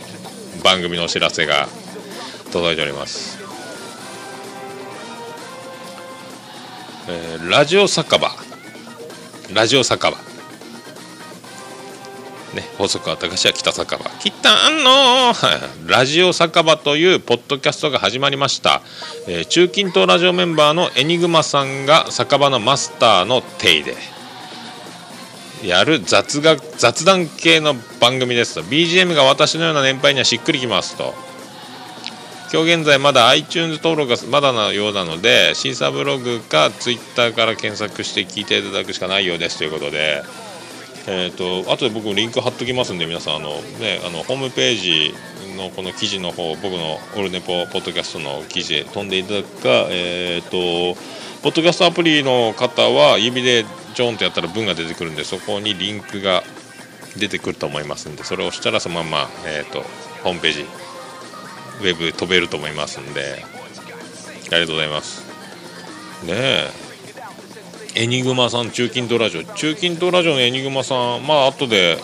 [0.62, 1.66] 番組のお知らせが
[2.52, 3.38] 届いております、
[7.08, 8.30] えーラジオ酒場。
[9.54, 10.27] ラジオ酒場。
[12.58, 15.32] ね、細川隆は北酒場北の
[15.86, 18.82] ラジオ酒場というポッドキャストが始まりました、
[19.28, 23.96] えー中近東ラジオメンバーのエニグマさんが酒場のマスターの手で
[25.62, 28.62] やる雑学雑談系の番組ですと。
[28.62, 31.14] BGM が私のような年配にはしっくりきますと。
[32.52, 40.22] 今日現在まだ iTunes 登録がまだなようなのでシーサーブログか Twitter から検索して聞いていただくしかないようですということで。
[41.10, 43.48] えー、と後で僕もリンク貼っときますんで皆さんあの、
[43.80, 45.14] ね、あのホームページ
[45.56, 51.00] のこの記事の方僕のオルネポポッドキャストの記事へ飛んでいただくか、えー、と
[51.42, 56.42] ポッドキャストアプリの方は指でジョンとやったら文が出てくるんでそこにリンクが
[57.16, 59.80] 出てくると思いますんでそれをしたらそのまま、えー、と
[60.22, 63.42] ホームページウェブ飛べると思いますんで
[64.52, 65.26] ありがとうございます。
[66.24, 66.87] ねえ。
[67.98, 69.42] エニグマさん中近東ラジオ。
[69.42, 71.98] 中近東ラジオのエニグマさんまあ後で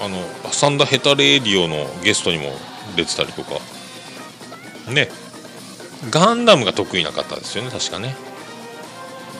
[0.00, 0.16] あの
[0.52, 2.44] サンダヘタレーディオのゲストにも
[2.96, 3.60] 出てたりとか。
[4.90, 5.10] ね。
[6.10, 8.16] ガンダムが得意な方ですよね確かね。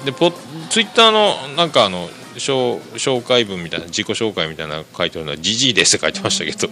[0.04, 0.30] でポ
[0.68, 6.68] ツイッターのなんかあの紹介文みたいな自己紹介みたいな書いてあるのは「ジジイです」って書いてましたけど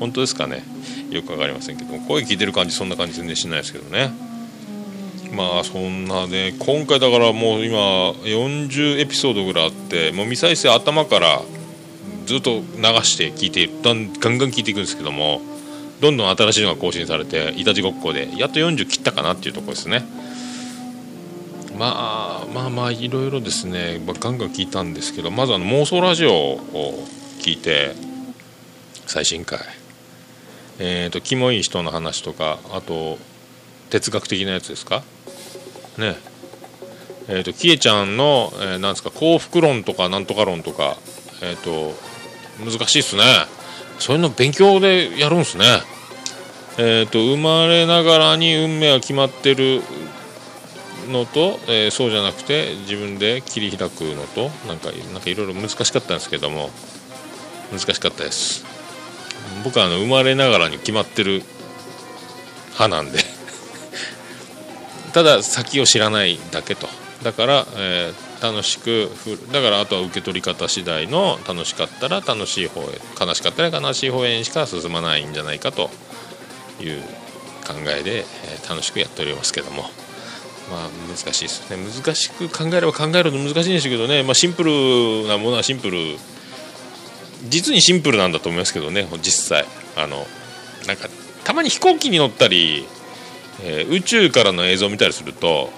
[0.00, 0.64] 本当ですかね。
[1.10, 4.33] よくわかりませんけど声聞いてる感じそんな感じ全然しないですけどね。
[5.34, 11.42] まあそんなね今回だからもう今40エピソードぐらいあってもう未再生頭から
[12.26, 15.40] ずっと流して聞いてだんガンガン聞いていくんですけども
[16.00, 20.04] どんどん新しいのが更新されていたちごっこでやっと40切ったかなっていうとこですね。
[21.76, 27.04] まあまあまあいろいろですね、まあガンガン聞いたんですけどまずあの妄想ラジオを
[27.40, 27.94] 聞いて
[29.06, 29.58] 最新回。
[30.78, 33.18] えっ、とキモい人の話とかあと
[33.90, 35.02] 哲学的なやつですか？
[35.98, 36.16] ね。
[37.28, 40.96] えー、とキエちゃんの、えーなんですか幸福論とかなんとか論とか
[41.42, 41.92] えっ、と
[42.62, 43.22] 難しいっすね。
[43.98, 45.64] そういうの勉強でやるんすね。
[46.78, 49.82] えっ、と生まれながらに運命が決まってる
[51.08, 56.70] のと、えーそうじゃなくて自分で切り開くのとなんかなんかいろいろ難しかったんですけども
[57.70, 58.64] 難しかったです。
[59.64, 61.42] 僕はあの生まれながらに決まってる
[62.78, 63.33] 派なんで。
[65.14, 66.88] ただ先を知らないだけと。
[67.22, 69.08] だから、えー楽しく
[69.52, 72.86] だからあとは受け取り方次第の楽しかったら楽しい方へ
[73.18, 75.88] 悲しかったら悲しい方へにしか進まないんじゃないかと。
[76.80, 77.00] いう
[77.66, 79.84] 考えで、えー楽しくやっておりますけども。
[80.70, 81.76] まあ難しいですね。
[81.76, 86.16] 難しく考えれば考えると難しいんですけどね、まあ、シンプルなものはシンプル。
[87.48, 89.66] 実にシンプルなんだと思いますけどね実際。
[89.96, 90.26] あの
[90.86, 91.08] なんか
[91.44, 92.86] たまに飛行機に乗ったり、
[93.62, 95.70] えー宇宙からの映像を見たりすると、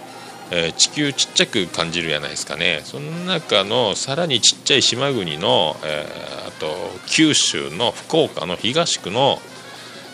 [0.51, 6.75] えー地球ちっちゃく感じるじゃないですかねその中のさらにちっちゃい島国の、えーあと
[7.07, 9.39] 九州の福岡の東区の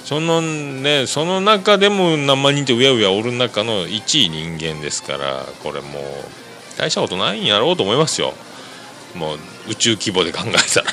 [0.04, 6.02] そのねその中でも何万人ってうやうやおる中の一位人間ですからこれもう
[6.76, 8.32] 大したことないんやろうと思いますよ
[9.14, 9.38] もう
[9.70, 10.86] 宇宙規模で考えたら。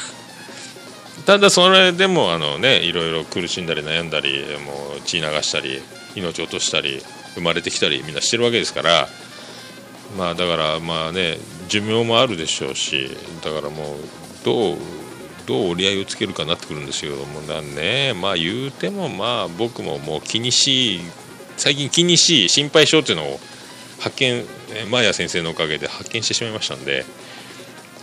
[1.26, 5.82] ただそれでもあのねいろいろ苦しんだり悩んだりもう血流したり
[6.20, 7.01] 命を落としたり
[7.36, 9.07] 生まれてきたりみんなしてるわけですから。
[10.17, 13.09] まあだからまあね寿命もあるでしょうし
[13.43, 13.97] だからもう
[14.43, 14.78] どう
[15.45, 20.99] どう折り合いをつけるかなってくるんですけどもだねまあ言うてもまあ僕ももう気にし
[21.57, 23.39] 最近気にしい心配性っていうのを
[23.99, 24.43] 発見
[24.74, 27.05] えマーヤ先生のおかげで発見してしまいましたんで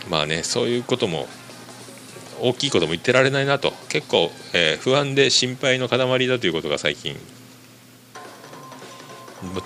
[0.09, 1.27] まあねそういうことも
[2.39, 3.73] 大きいことも言ってられないなと。
[3.89, 7.15] 結構、えー不安で心配の塊だということが最近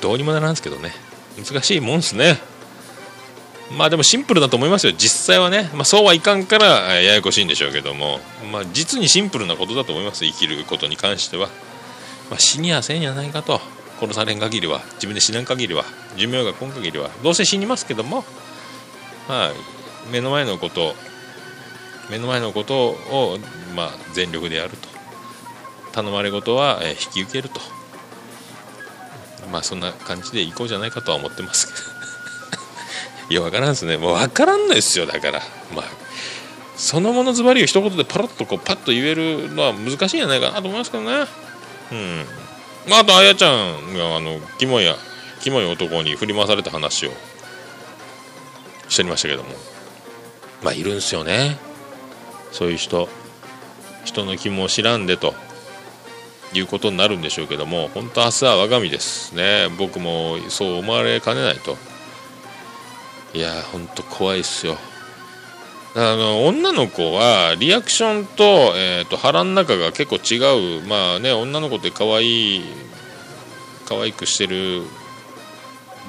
[0.02, 0.92] どうにもならんすけどね。
[1.38, 2.38] 難しいもんですね。
[3.78, 4.94] まあでもシンプルだと思いますよ。
[4.98, 6.66] 実際はね、まあ、そうはいかんから
[6.96, 8.20] ややこしいんでしょうけども、
[8.52, 10.26] まあ、実にシンプルなことだと思います。
[10.26, 11.48] 生きることに関しては、
[12.30, 13.62] まあ、死にはせんやないかと。
[14.00, 14.82] 殺されん限りは。
[14.96, 15.86] 自分で死なん限りは。
[16.18, 17.10] 寿命が今限りは。
[17.24, 18.26] どうせ死にますけども。
[19.30, 19.52] まあ
[20.12, 20.96] 目の前のこと
[22.10, 23.40] 目の前のことを、
[23.74, 24.90] まあ、全力でやると。
[25.94, 27.62] 頼まれ事は、引き受けると。
[29.50, 31.80] まあそんな感じでいこうじゃないかとは思ってますけど。
[33.32, 33.98] いや分からんですね。
[33.98, 35.42] もう分からんのですよだから。
[35.74, 35.86] まあ
[36.76, 41.28] そのものズバリを一言でパラッとこうパッと言えるのは難しいんじゃないかなと思いますけどね。
[41.92, 42.26] うん。
[42.88, 44.98] まああとあやちゃんがあのキモいや
[45.42, 47.12] キモい男に振り回された話を
[48.90, 49.50] しておりましたけども。
[50.64, 51.58] まあいるんすよね。
[52.52, 53.08] そういう人。
[54.04, 55.34] 人の気も知らんでと。
[56.60, 59.68] いうことになるんでしょうけども本当明日は我が身ですね。
[59.78, 61.78] 僕もそう思われかねないと。
[63.34, 64.78] いや本当怖いっすよ。
[65.96, 70.88] あの女の子はリアクションと,、えー、と腹の中が結構違う。
[70.88, 72.64] まあね女の子って可愛い
[73.88, 74.84] 可愛くしてる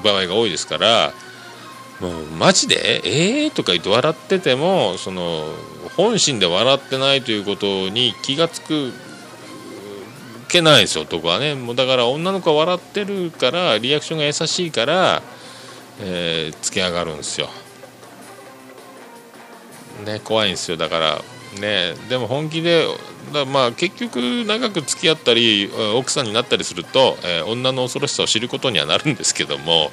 [0.05, 1.13] 場合が多いですから
[2.01, 5.53] もうマジで「えー?」とか言って笑っててもその
[5.97, 8.93] 本心で笑ってないということに気が付く
[10.53, 11.55] けないですよ男はね。
[11.55, 15.23] もうだから女の子は笑ってるからリアクションが優しいから、
[16.01, 17.49] えー、つけ上がるんですよ。
[20.05, 20.77] ね怖いんですよ。
[20.77, 21.23] だから
[21.61, 22.87] ねでも本気で
[23.33, 29.91] だまあ結局長く付き合ったり奥さんになったりすると、えー女の恐ろしさを知ることにはなるんですけども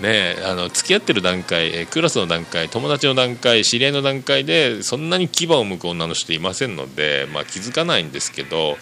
[0.00, 8.76] ねあの付き合ってる段階、えークラスの段階友達の段階知り合いの段階でそんなに牙を向く女の人いませんので、まあ、気づかないんですけど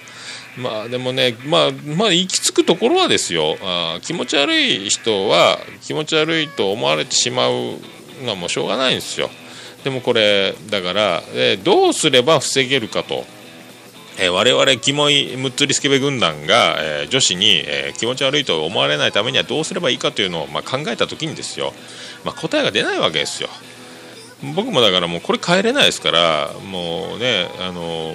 [0.57, 3.57] まあでもねまあまあ行き着くところはですよ。
[3.63, 7.53] あ気持ち悪い人は気持ち悪いと思われてしまう
[8.23, 9.31] のはもうしょうがないんですよ。
[9.85, 13.25] でもこれだから、えーどうすれば防げるかと、
[14.19, 21.73] えー我々キモいむっつりスケベ軍団が、えー女子に、えー気持ち悪いと思われないためにはどうすればいいかというのを、まあ、考えた時にですよ、
[22.25, 23.49] まあ、答えが出ないわけですよ。
[24.55, 28.15] 僕もだからもうこれ変えれないですからもうねあの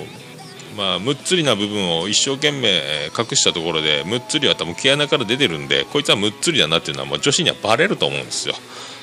[0.76, 8.56] まあ、むっつりな部分を一生懸命隠したところでむっつりは多分毛穴から出てるんでこいつはむっつりだなっていうのはもう女子にはバレると思うんですよ。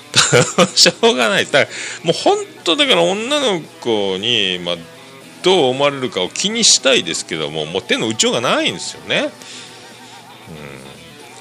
[0.75, 1.45] しょうがない。
[1.47, 1.67] だから
[2.03, 4.77] もう本当だから女の子に、まあ、
[5.43, 9.31] どう思われるかを気にしたいですけどももう手の打ちようがないんですよね。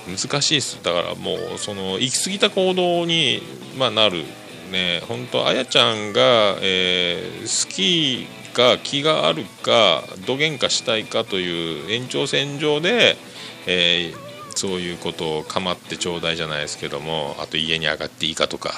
[0.07, 0.15] うん。
[0.17, 0.79] 難しいです。
[0.83, 3.41] だからもうその行き過ぎた行動に、
[3.77, 4.23] まあ、なる
[4.71, 5.01] ね。
[5.07, 8.27] 本当あやちゃんが、えー好き
[8.57, 13.15] か気があるかどげんかしたいかという延長線上で、
[13.67, 14.27] えー
[14.57, 18.71] そういうことを構ってちょうだいじゃないですけどもあと家に上がっていいかとか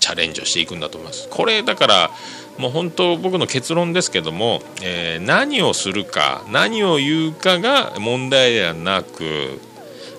[0.00, 1.28] チャレンジをしていくんだと思います。
[1.28, 2.10] これだから
[2.56, 9.60] もう本当僕の結論ですけども、えー何をするか何を言うかが問題ではなく、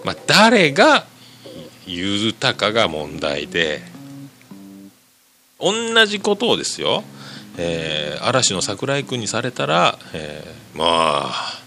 [0.06, 1.06] まあ、誰が
[1.88, 3.82] 言うたかが問題で
[5.60, 7.04] 同じことをですよ、
[7.62, 10.86] えー嵐の桜井君にされたら、えーま
[11.30, 11.60] あ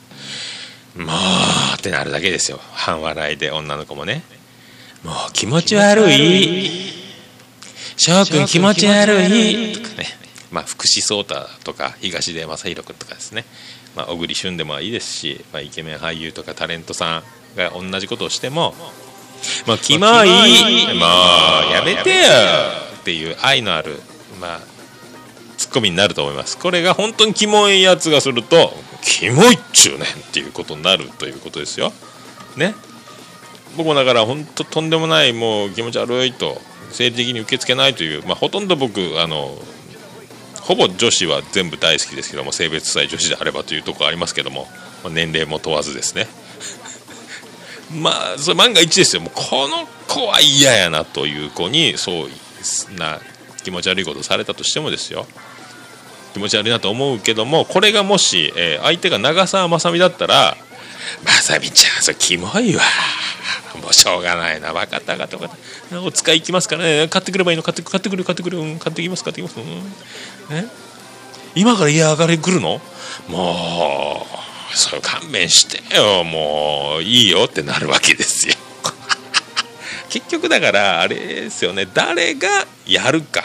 [0.94, 2.60] まあってなるだけですよ。
[2.72, 4.22] 半笑いで女の子もね。
[5.02, 6.92] もう気持ち悪い。
[7.96, 9.72] 翔くん気持ち悪い。
[9.72, 10.06] とかね。
[10.50, 13.44] まあ福士蒼太とか東出昌大君とかですね、
[13.96, 17.22] まあ、小栗旬でもいいですし、まあ、イケメン俳優とかタレントさ
[17.54, 18.74] んが同じことをしても
[19.66, 20.08] もうキモい。
[20.08, 20.26] もう
[21.72, 22.22] やめてよ。
[23.00, 24.00] っていう愛のある
[24.40, 24.60] まあ
[25.62, 26.58] ツッコミになると思います。
[26.58, 31.92] これが本当にキモいやつがするとキモいっちゅうねんっていうことになるということですよ。
[32.56, 32.74] ね。
[33.76, 36.60] 僕もだから本当とんでもないもう気持ち悪いと
[36.90, 39.56] 生理的に受け付けないという、まあ、ほとんど僕あの
[40.62, 44.66] ほぼ女子は全部大好きですけども性別さえ女子であればというところありますけども、
[45.04, 46.26] まあ年齢も問わずですね。
[47.94, 49.22] まあそれ万が一ですよ。
[49.22, 52.30] もうこの子は嫌やなという子にそう
[52.98, 53.20] な
[53.62, 55.26] 気持ち悪いことされたとしてもですよ。
[56.32, 60.56] 気持ち悪いなと思うけどもこれがもし、えー相手が長澤まさみだったら
[61.24, 62.82] 「まさみちゃんそれキモいわ。
[63.82, 64.72] もうしょうがないな。
[64.72, 65.58] 分かった分かった分かっ
[65.90, 67.08] たお使い行きますからね。
[67.08, 67.62] 買ってくればいいの。
[67.62, 69.66] 買って買ってくる買ってくる、うん、買ってきます買ってきます、うん、
[70.56, 70.68] ね。
[71.54, 72.80] 今から嫌がり来るの？
[73.28, 74.26] も
[74.72, 76.24] うそれ勘弁してよ。
[76.24, 78.54] もういいよってなるわけですよ。
[80.08, 81.86] 結局だからあれですよね。
[81.92, 83.44] 誰がやるか。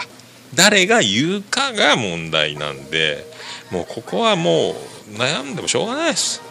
[0.57, 3.23] 誰が言うかが問題なんで
[3.71, 6.41] もうここはもう悩んでもしょうがないです。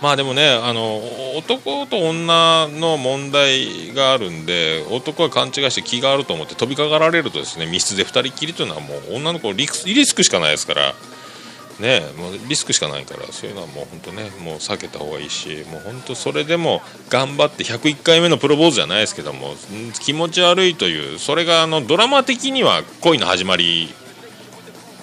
[0.00, 1.00] まあでもねあの
[1.36, 10.94] 男と女の問題があるんで男は勘違いして気があると思って飛びかかられるとですね密室で2人きりというのはもう女の子リリスクしかないですから。
[11.80, 19.54] ねもうリスクしかないからそういうのはもう本当ねもう避けた方がいいしもう本当それでも頑張って101回目のプロポーズじゃないですけども
[20.00, 23.88] 気持ち悪いというそれがあのドラマ的には恋の始まり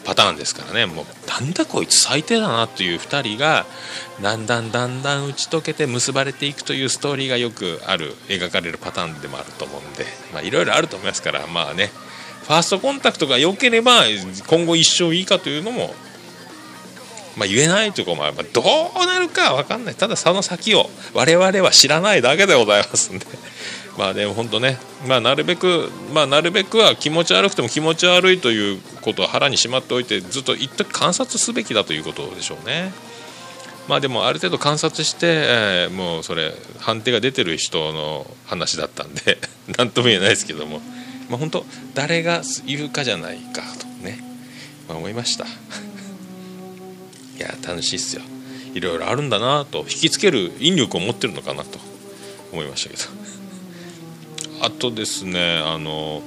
[0.05, 3.65] パターンですからねもうなんだこいつ最低だなという2人が
[4.21, 9.93] だんだんだんだん打ち解けて結ばれていくというストーリーがよくある描かれるパターンでもあると思うん
[10.41, 11.89] でいろいろあると思いますからまあね
[12.43, 14.03] ファーストコンタクトが良ければ
[14.47, 15.95] 今後一生いいかというのも
[17.35, 19.95] まあ、言えないところもある、まあ、どうなるかは分かんない。
[19.95, 23.25] ただその先を我々は知らないだけでございますんで。
[23.97, 24.77] まあでも本当ね、
[25.07, 32.91] まあ、なるべく、まあ、なるべくは気持ち悪くても気持ち悪いということを腹にしまっておいてずっと一時観察すべきだということでしょうね。
[33.87, 39.37] まあでもある程度観察して、えーもうそれ判定が出てる人の話だったんで
[39.77, 40.81] 何とも言えないですけども、
[41.29, 44.21] まあ、本当誰が言うかじゃないかとね、
[44.89, 45.45] まあ、思いました。
[47.37, 48.21] いや楽しいっすよ。
[48.73, 51.79] いろいろあるんだなと引きつける引力を持ってるのかなと
[52.51, 53.03] 思いましたけど。
[54.65, 56.23] あとですねあの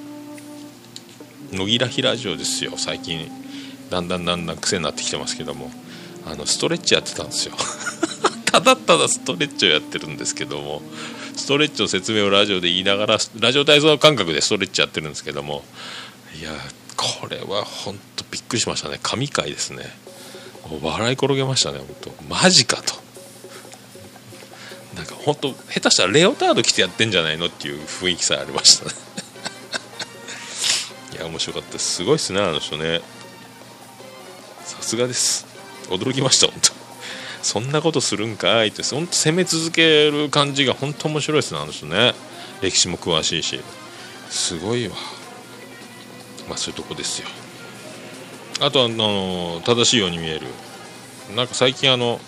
[1.53, 2.73] 野木らひラジオですよ。
[2.77, 3.31] 最近
[3.91, 5.71] だんだんだんだん癖になってきてますけども。
[6.27, 7.55] あのストレッチやってたんですよ。
[8.45, 10.83] ただただストレッチをやってるんですけども。
[11.37, 15.65] ストレッチの説明をラジオで言いながらラジオ体操感覚でストレッチやってるんですけども。
[16.39, 16.53] いや
[16.97, 18.99] これは本当びっくりしましたね。
[19.03, 19.85] 神回ですね。
[20.83, 22.25] 笑い転げましたね本当。
[22.25, 22.95] マジかと。
[24.97, 28.93] なんか本当下手したらレオタード着てやってんじゃないのっていう雰囲気さえありましたね。
[31.15, 32.05] いや面白かったす。
[32.05, 33.01] ごいっすねあの人ね。
[34.65, 35.47] さすがです。
[35.89, 36.73] 驚きました本当。
[37.43, 38.83] そんなことするんかいって。
[38.83, 42.15] 本当攻め続ける感じが本当面白いですねあの人ね。
[42.61, 43.61] 歴史も詳しいし。
[44.31, 44.97] すごいわ。
[46.49, 47.29] まあそういうとこですよ。
[48.61, 50.47] あとあの正しいように見える。
[51.37, 52.21] なんか最近あの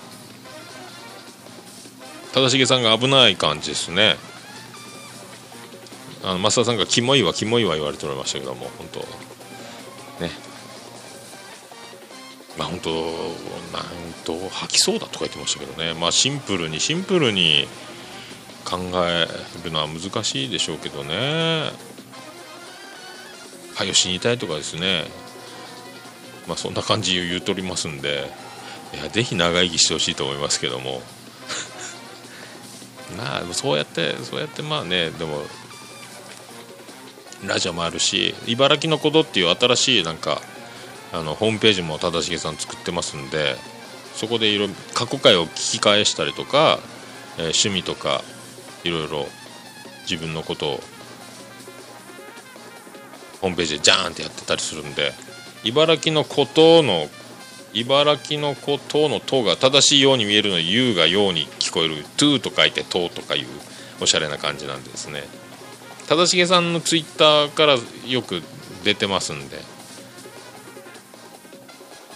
[2.33, 4.17] 正成さんが危ない感じですね。
[6.23, 9.01] あの増田さんが「キモいわキモいわ」言われておりましたけども本当。
[10.23, 10.31] ね。
[12.59, 15.95] まあ本当なんと吐きそうだとか言ってましたけどね。
[15.95, 17.67] まあシンプルにシンプルに
[18.65, 19.27] 考え
[19.65, 21.71] るのは難しいでしょうけどね。
[23.75, 25.07] はよ死にたいとかですね。
[26.47, 28.31] まあそんな感じを言うとりますんで
[28.95, 31.03] いやぜひ長生きしてほしいと思いますけども。
[33.17, 35.43] まあそうやってそうやってまあねでも
[37.45, 40.43] ラジオもあるし「茨城のこと」っていう新しいなんか
[41.13, 43.57] あのホームページも忠重さん作ってますんで
[44.15, 46.79] そこでいろ過去回を聞き返したりとか、
[47.39, 48.23] えー趣味とか
[48.85, 49.27] いろいろ
[50.03, 50.83] 自分のことを
[53.41, 55.13] ホームページでジャーンってやってたりするんで
[55.65, 57.09] 茨城のことの
[57.73, 63.47] 茨城のことの「と」が正しいように見えるのに「ゆ」が「よう」に聞こえる「トゥ」と書いて「と」とかいう
[64.01, 65.25] おしゃれな感じなんですね。
[66.09, 68.43] 忠重さんのツイッターからよく
[68.83, 69.63] 出てますんで。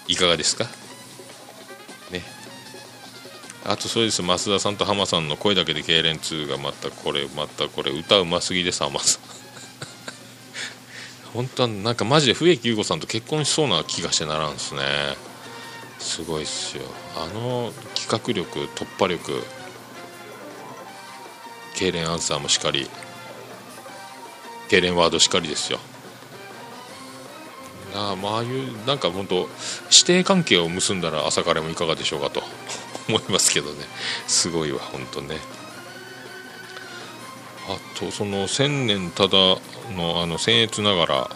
[0.09, 0.64] いかがですか？
[2.11, 2.22] ね。
[3.64, 4.22] あとそうです。
[4.22, 7.92] 増田さんと浜さんの声だけで痙攣2がまたこれまたこれ。
[7.92, 9.43] 歌うますぎです浜さん。
[11.35, 14.82] 本当はなんかマジで笛木優子さんと結婚しそうな気がしてならんすね。
[15.99, 16.85] すごいっすよ。
[17.16, 19.45] あの企画力突破力
[21.74, 22.89] 痙攣アンサーもしかり
[24.68, 25.80] 痙攣ワードしかりですよ。
[27.97, 29.49] ああまああいうなんか本当
[29.91, 32.43] 師弟関係を結んだら朝からもいかがでしょうかと
[33.09, 33.85] 思いますけどね。
[34.28, 35.39] すごいわ本当ね。
[37.68, 39.38] あとその千年ただ
[39.96, 41.30] のあの僭越ながら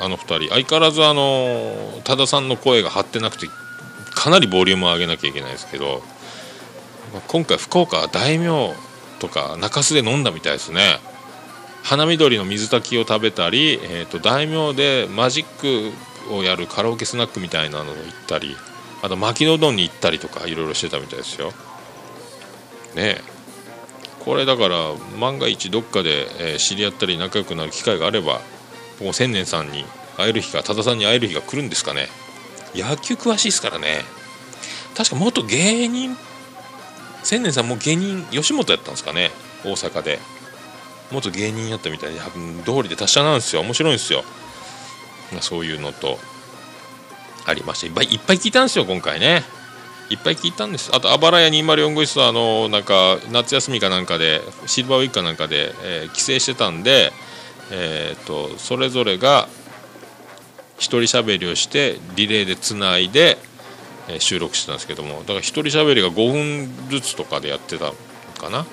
[0.00, 3.46] あの2人相変わらずあの多田さんの声が張ってなくて
[4.14, 6.02] かなりボリュームを上げなきゃいけないですけど、
[7.28, 8.74] 今回福岡は大名
[9.18, 10.98] とか中洲で飲んだみたいですね。
[11.82, 18.56] 花緑の水炊きを食べたり、えー、と大名でマジックをやるカラオケスナックみたいなのを行ったり
[19.02, 21.48] あと牧野うどんに行ったりとかいろいろしてたみたいですよ。
[22.94, 23.31] ねえ。
[24.24, 28.40] これだから万が一どっかで、え知り合ったり仲良くなる機会があれば
[29.00, 29.84] もう千年さんに
[30.16, 32.08] 会える日が多田さんに会える日が来るんですかね。
[32.74, 34.02] 野球詳しいですからね。
[34.96, 36.16] 確か元芸人
[37.22, 39.30] 千年さんも芸人吉本やったんですかね。
[39.64, 40.18] 大阪で。
[41.10, 43.62] 元芸人やったみたいで多分通りで達者なんですよ。
[43.62, 44.24] 面白いんですよ。
[45.40, 46.18] そういうのと
[47.46, 49.42] ありましていっぱいいっぱい聞いたんですよ今回ね。
[50.12, 50.90] いっぱい聞いたんです。
[50.94, 57.12] あとあばらや204号室はあのなんか夏休みかなんかでシルバーウィークかなんかで、えー帰省してたんで
[57.70, 59.48] えー、とそれぞれが
[60.76, 63.38] 一人喋りをしてリレーでつないで、
[64.08, 67.92] えー収録してたんですけどもだから一人喋りが5分ずつとかでやってたの
[68.38, 68.66] かな。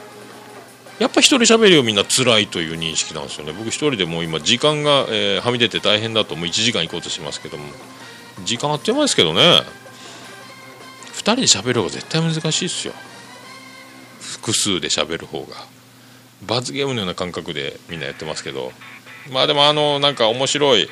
[1.00, 3.54] やっぱ一人喋りをみんな辛いという認識なんですよね。
[3.54, 7.64] 僕一人でもう今時間が、えーはみ出て大変だともう1時間行こうとしますけども。
[8.44, 9.62] 時間あっという間ですけどね。
[11.36, 12.93] 人で喋る方が絶対難しいですよ。
[14.19, 15.55] 複数で喋る方が。
[16.45, 18.71] 罰ゲームのような感覚でみんなやってますけど。
[19.32, 20.89] まあでもあのなんか面白い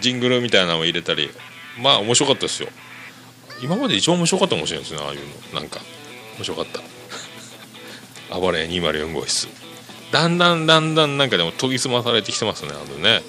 [0.00, 1.30] ジングルみたいなのを入れたり。
[1.80, 2.68] まあ面白かったですよ。
[3.62, 5.20] 今まで一番面白かったかもしれないですねああいう
[5.54, 5.60] の。
[5.60, 5.80] なんか
[6.36, 6.80] 面白かった。
[8.38, 9.48] 暴れ204号室。
[10.12, 13.22] だんだんだんだんなんかでも研ぎ澄まされてきてますねあのね。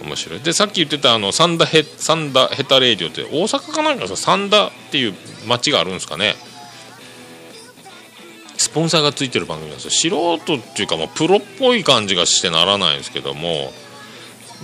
[0.00, 0.40] 面白い。
[0.40, 5.14] でさっき言ってたあのサンダヘサンダヘタレイディオって大阪かなんかさサンダっていう
[5.46, 6.34] 町があるんですかね。
[8.56, 10.38] スポンサーがついてる番組なんですよ。
[10.38, 13.72] 素人っていうかもうプロっぽい感じがしてならないんですけども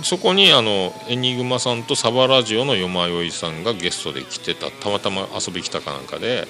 [0.03, 6.47] そこにあのエニグマさんとサバラジオのよまよいさんがゲストで来てたたまたま遊び来たかなんかで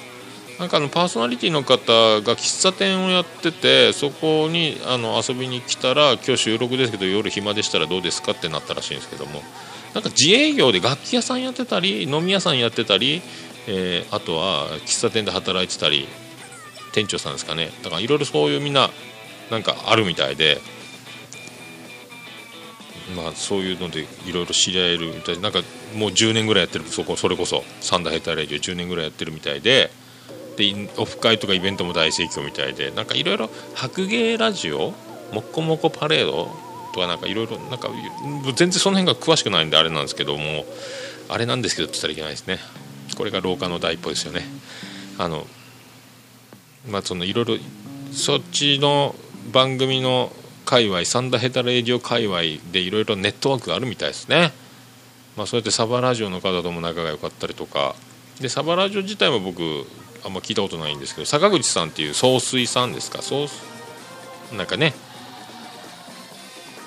[0.59, 1.91] なんかあのパーソナリティの方
[2.21, 9.41] が喫茶店をやっててそこにあの遊びに来たら今日収録ですけど夜暇でしたらどうですかってなったらしいんですけども。
[9.93, 13.21] なんか自営業で楽器屋さんやってたり飲み屋さんやってたり、
[13.65, 16.05] えーあとは喫茶店で働いてたり
[16.91, 17.71] 店長さんですかね。
[17.81, 18.89] だからいろいろそういうみんな
[19.49, 20.59] なんかあるみたいで。
[23.15, 25.61] まあ、そういうのでいろいろ知り合えるみたいでなんか
[25.93, 29.91] もう10年ぐらいやってるそこそれこそサンダーヘタレディオ10年ぐらいやってるみたいで。
[30.55, 34.93] でオフ会とかイベントも大盛況みたいでなんかいろいろ白芸ラジオ
[35.33, 36.49] もっこもこパレード
[36.93, 37.89] とかなんかいろいろなんか
[38.55, 40.65] 全然その辺が詳しくないんであれなんですけども
[41.27, 42.59] あれなんですけどって言ったらいけないですね。
[43.17, 44.41] これが廊下の第一歩ですよね。
[45.17, 45.45] あの
[46.89, 47.57] まあそのいろいろ
[48.11, 49.15] そっちの
[49.51, 50.31] 番組の
[50.65, 52.41] 界隈サンダーヘタレディオ界隈
[52.71, 54.53] でいろいろネットワークがあるみたいですね。
[55.35, 57.95] まあそうやってサバラジオの方とも仲が良かったりとか。
[58.39, 59.85] でサバラジオ自体も僕
[60.25, 63.21] あんま聞いたことないんですけど坂口さんっていう総帥さんですか？
[63.21, 63.47] 総
[64.57, 64.93] なんかね。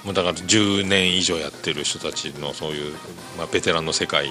[0.04, 2.94] もうだから10年以上やってる人たちのそういう、
[3.36, 4.30] まあ、ベテランの世界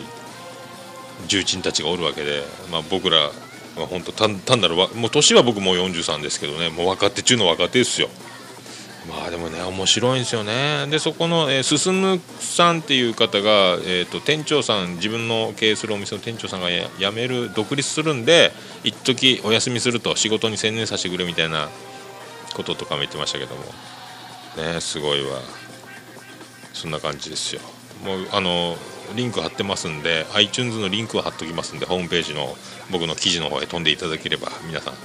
[1.27, 2.41] 重鎮たちがおるわけで、
[2.71, 3.31] まあ、僕らは
[3.89, 8.09] 本当単単なるわもう年は僕もう43ですけどねもう若手中の若手ですよ。
[9.07, 10.85] まあでもね面白いんですよね。
[10.89, 18.51] でそこの、えー、進さんっていう方が、えー、と店長さん自分の経営するお店の店長さんが辞める独立するんで
[18.83, 21.69] 一時お休みすると仕事に専念させてくれみたいな
[22.55, 23.63] こととかも言ってましたけども。
[24.57, 25.39] ねすごいわ。
[26.73, 27.61] そんな感じですよ。
[28.03, 28.77] もうあの
[29.15, 32.55] リンク貼ってますんで iTunes のリンクは貼っときますんでホームページの
[32.91, 34.99] 僕の記事の方へ飛んでいただければ皆さん、ね、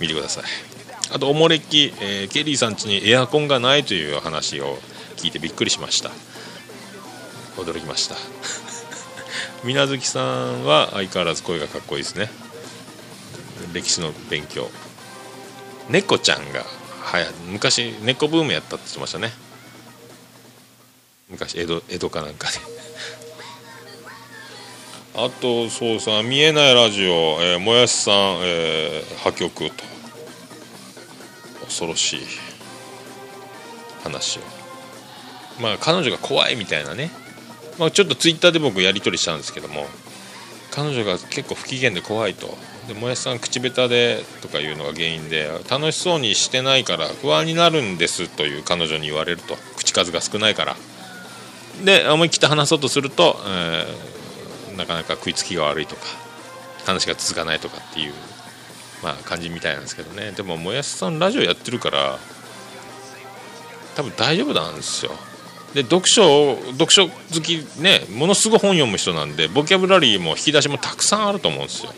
[0.00, 0.73] 見てください。
[1.14, 4.78] あとおもれき、えーケリーさん家にエアコンがないという話を
[5.14, 6.10] 聞いてびっくりしました。
[7.56, 8.16] 驚きました。
[9.62, 12.32] 水無月さんは相変わらず声がかっこいいですね。
[13.72, 14.68] 歴史の勉強。
[15.88, 16.66] 猫ちゃんが
[17.04, 19.32] はや昔猫ブームやったって言ってましたね。
[21.30, 22.58] 昔江戸江戸かなんかで。
[25.14, 29.93] あとそうさ見えないラジオ、えーもやしさん、えー破局と。
[31.74, 32.20] 恐ろしい
[34.04, 34.42] 話を。
[35.60, 37.10] まあ彼女が怖いみたいなね、
[37.78, 39.86] まあ、ちょっとツイッターで僕やり取りしたんですけども
[40.72, 42.56] 彼女が結構不機嫌で怖いと。
[42.88, 49.56] でもやしさん口下手でとかいうのが原因で楽しそうにしてないから不安になるんですという彼女に言われると。
[49.76, 50.76] 口数が少ないから。
[51.84, 54.14] で思い切って話そうとすると、えー
[54.76, 56.02] なかなか食いつきが悪いとか
[56.84, 58.12] 話が続かないとかっていう、
[59.04, 60.32] まあ、感じみたいなんですけどね。
[60.32, 62.18] でももやしさんラジオやってるから
[63.94, 65.12] 多分大丈夫なんですよ。
[65.74, 71.92] で読書を読書好きねものすごい本読む人なんでボキャブラリーも引き出しもたくさんあると思うんですよ。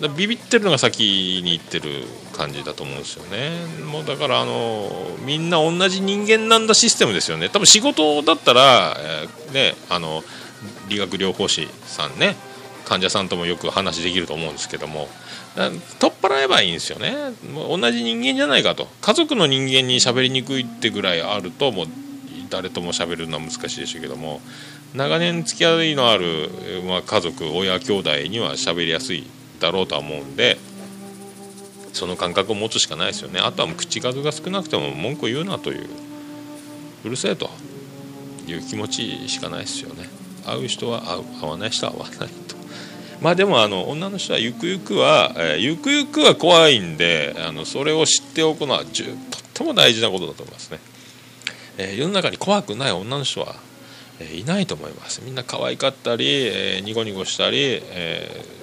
[0.00, 2.04] だビビってるのが先に行ってる
[2.36, 3.50] 感じだと思うんですよね。
[3.84, 4.90] もうだからあの
[5.24, 7.48] みんな同じ人間なんだシステムですよね。
[7.48, 10.22] 多分仕事だったら、えーねあの
[10.88, 12.36] 理学療法士さんね。
[12.86, 15.08] 患者さんともよく話できると思うんですけども
[15.98, 17.14] 取っ払えばいいんですよね。
[17.52, 18.88] もう同じ人間じゃないかと。
[19.00, 21.86] 家族の人間に喋りにくいってぐらいあるともう
[22.48, 24.40] 誰とも喋るのは難しいでしょうけども
[24.94, 26.50] 長年付き合いのある、
[26.86, 29.26] まあ、家族親兄弟には喋りやすい
[29.58, 30.58] だろうとは思うんで
[31.92, 33.40] その感覚を持つしかないですよね。
[33.40, 35.88] あとはもう口数が少なくても文句言うなという
[37.04, 37.50] うるせえと
[38.46, 40.08] いう気持ちしかないですよね。
[40.44, 42.45] 会う人は会う会わない人は会わない。
[43.20, 49.16] まあでもあの女の人はゆくゆくは、えーゆくゆくは怖いんであのそれを知っておくのはじゅとっ
[49.54, 50.78] ても大事なことだと思いますね、
[51.78, 53.56] えー世の中に怖くない女の人は、
[54.20, 55.22] えーいないと思います。
[55.24, 58.56] みんな可愛かったり、えーニコニコしたり、えー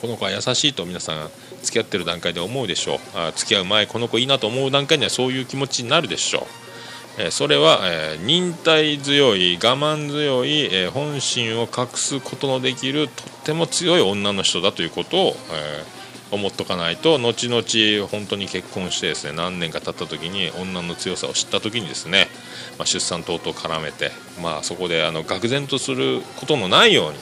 [0.00, 1.30] この子は優しいと皆さん
[1.62, 2.98] 付き合ってる段階で思うでしょう。
[3.14, 6.67] あ付き合う前この子いいなと思う段階にはそういう気持ちになるでしょう。
[7.30, 15.98] それは、え忍耐強い我慢強い、え本心を隠すことのできるとっても強い女の人だということを、え
[16.30, 22.28] 思っとかないと後々本当に結婚してですね何年か経った時に女の強さを知った時にですね、
[22.78, 24.10] まあ、出産等々絡めて、
[24.42, 27.18] まあ、そこであの愕然とすることのないように、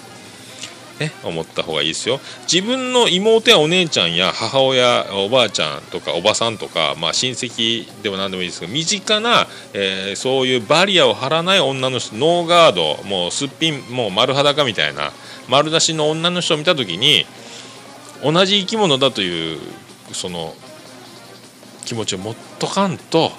[0.98, 2.20] ね、思った方がいいですよ。
[2.50, 15.12] 自分の妹やお姉ちゃんや母親おばあちゃんとかおばさんとか、まあ、親戚でも何でもいいですけど身近な、えーそういうバリアを張らない女の人ノーガードもうすっぴんもう丸裸みたいな
[15.48, 17.26] 丸出しの女の人を見た時に
[18.22, 19.58] 同じ生き物だという
[20.12, 20.54] その
[21.84, 23.30] 気持ちを持っとかんと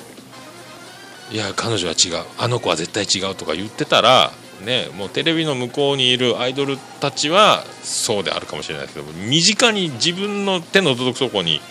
[1.32, 4.32] いや彼女は違うあの子は絶対違うとか言ってたら
[4.62, 11.62] ねもうテレビの向こうにいるアイドルたちはそうであるかもしれないですけど身近に自分の手の届くとこに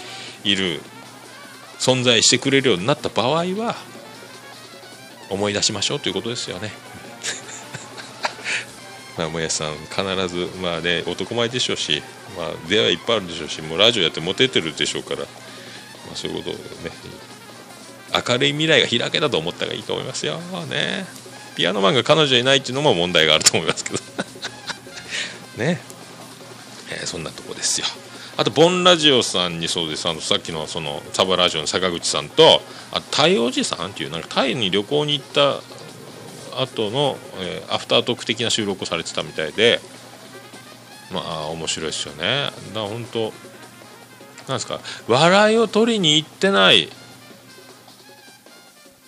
[0.44, 0.80] いる
[1.78, 3.74] 存在してくれるようになった場合は
[5.30, 6.72] 思い出しましょうということですよね。
[9.18, 12.02] まあ、もやさん必ずまあね男前でしょうし、
[12.36, 15.26] まあ、出会いいっぱいあるでしょうしもうラジオやってモテてるでしょうから、ま
[16.12, 16.60] あ、そういうことをね
[18.28, 21.06] 明るい未来が開けたと思った方がいいと思いますよね
[21.56, 23.98] ピアノマンが彼女いないっていうのも問題があると思いますけど。
[25.56, 25.80] ね、
[26.90, 27.86] えーそんなとこですよ。
[28.36, 30.06] あとボンラジオさんにそうです。
[30.06, 35.60] あのさっきのそのサバラジオの坂口さんとあタイおじさんっていうなんかタイに旅行に行った
[36.62, 39.80] 後の、えーアフタートーク的な収録をされてたみたいで。
[41.10, 42.46] まあ面白いですよね。
[42.46, 43.32] だから本当
[44.48, 46.88] なんですか笑いを取りに行ってない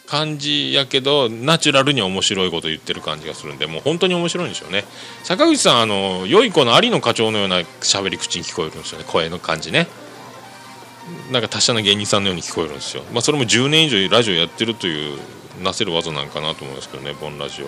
[0.09, 4.85] 感じやけどナチュラルに面白いこと言ってる感じがするんでもう本当に面白いんでしょうね。
[5.23, 9.05] 坂口さんあの良い子の有野課長のような喋り口に聞こえるんですよね。
[9.07, 9.87] 声の感じね。
[11.31, 13.03] なんか達者な芸人さんのように聞こえるんですよ。
[13.13, 15.19] まあそれも10年以上ラジオやってるという
[15.63, 17.67] なせる技なんかなと思いますけどねボンラジオ。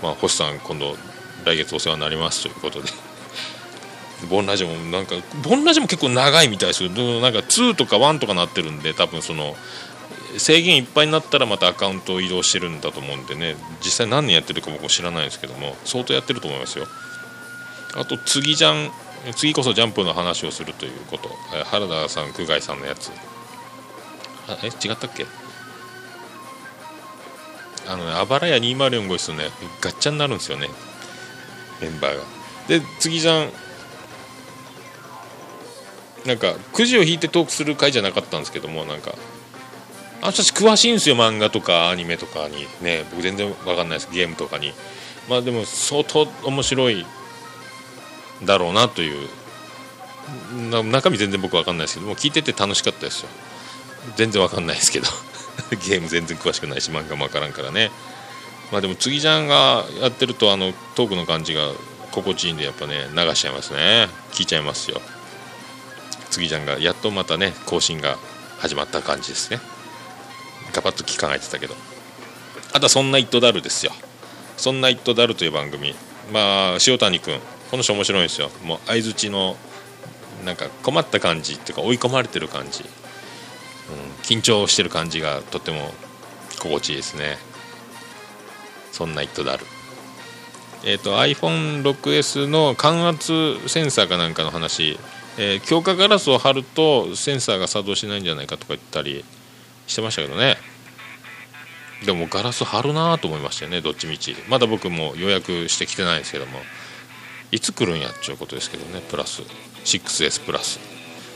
[0.00, 0.96] まあ星さん今度
[1.44, 2.88] 来月お世話になりますということで。
[4.30, 9.56] ボンラジオもなんかボンラジオも結構長いみたいですけどなんか2とか1とかなってるんで多分その
[10.38, 13.56] 制限いっぱいになったらまたアカウントを移動してるんだと思うんでね。
[13.80, 16.86] 実際何年やってるか僕知らないですけども相当やってると思いますよ。
[17.96, 18.90] あと次じゃん
[19.36, 21.28] 次こそジャンプの話をするということ。
[21.66, 23.10] 原田さん久我井さんのやつ。
[24.48, 25.26] あえ違ったっけ？
[27.86, 29.50] あのねあばらや204号室ね。
[29.80, 30.68] ガッチャになるんですよね。
[31.80, 32.22] メンバーが。
[32.68, 33.50] で次じゃん。
[36.26, 39.14] なんかくじを引いてトークする回じゃなかったんですけどもなんか。
[40.24, 42.66] あの人たち詳しいんですよ漫画とかアニメとかに。
[42.80, 44.08] ね僕全然わかんないです。
[44.10, 44.72] ゲームとかに。
[45.28, 47.04] まあでも相当面白い
[48.42, 49.28] だろうなという。
[50.90, 53.28] 中身全然僕わかんないですけども聞いてて楽しかったですよ。
[54.16, 55.06] 全然わかんないですけど。
[55.86, 57.90] ゲーム全然詳しくないし漫画もわからんからね。
[58.72, 61.68] まあでも次じゃんがやってるとあのトークの感じが
[62.12, 64.08] 心地いいんでやっぱね流しちゃいますね。
[64.32, 65.02] 聞いちゃいますよ。
[66.30, 68.16] 次じゃんがやっとまたね更新が
[68.58, 69.73] 始まった感じですね。
[70.74, 71.74] ガバッと聞かないてたけど。
[72.74, 73.92] あとは「そんなイットダル」ですよ
[74.58, 75.94] 「そんなイットダル」という番組。
[76.32, 77.38] まあ塩谷君
[77.70, 78.50] この人面白いんですよ。
[78.64, 79.56] もう相づちの
[80.44, 85.94] なんか困った感じっていうか追い込まれてる感じ、うん、緊張してる感じがとっても
[86.58, 87.38] 心地いいですね。
[88.92, 89.64] そんなイットダル。
[90.82, 93.32] えー、と iPhone6S の感圧
[93.68, 94.98] センサーかなんかの話、
[95.38, 99.24] えー強化ガラスを貼るとセンサーが作動しないんじゃないかとか言ったり。
[99.86, 100.56] してましたけどね。
[102.04, 104.36] でもガラス貼るなと思いましたよねどっちみち。
[104.48, 106.60] まだ僕も予約してきてないですけども。
[107.50, 109.42] いつ来るんやっちゅうことですけどねプラス。
[109.84, 110.80] 6S プラス。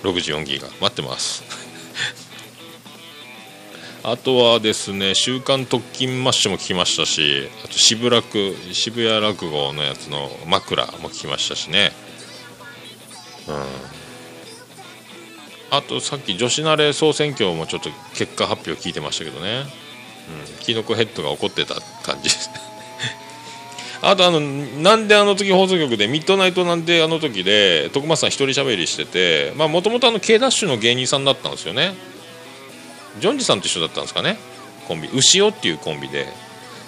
[0.03, 0.66] 64ギガ。
[0.80, 1.45] 待ってます。
[4.03, 11.92] あとはですね「週刊特勤マッシュ」も聞きましたしあと渋楽渋谷落語のやつの枕も聞きましたしね。
[13.46, 13.97] うん。
[15.70, 19.64] あとさっき女子慣れ総選挙もちょっと結果発表聞いてましたけどね、
[20.57, 22.50] うん、キノコヘッドが怒ってた感じです
[24.00, 31.95] あとあのなんであの時放送局でミッドナイトなんであの時で徳松さん一人喋りしててまあもともと K ダッシュの芸人さんだったんですよね。
[33.20, 34.38] ジョンジさんと一緒だったんですかね。
[34.86, 35.08] コンビ。
[35.12, 36.26] 牛尾っていうコンビで。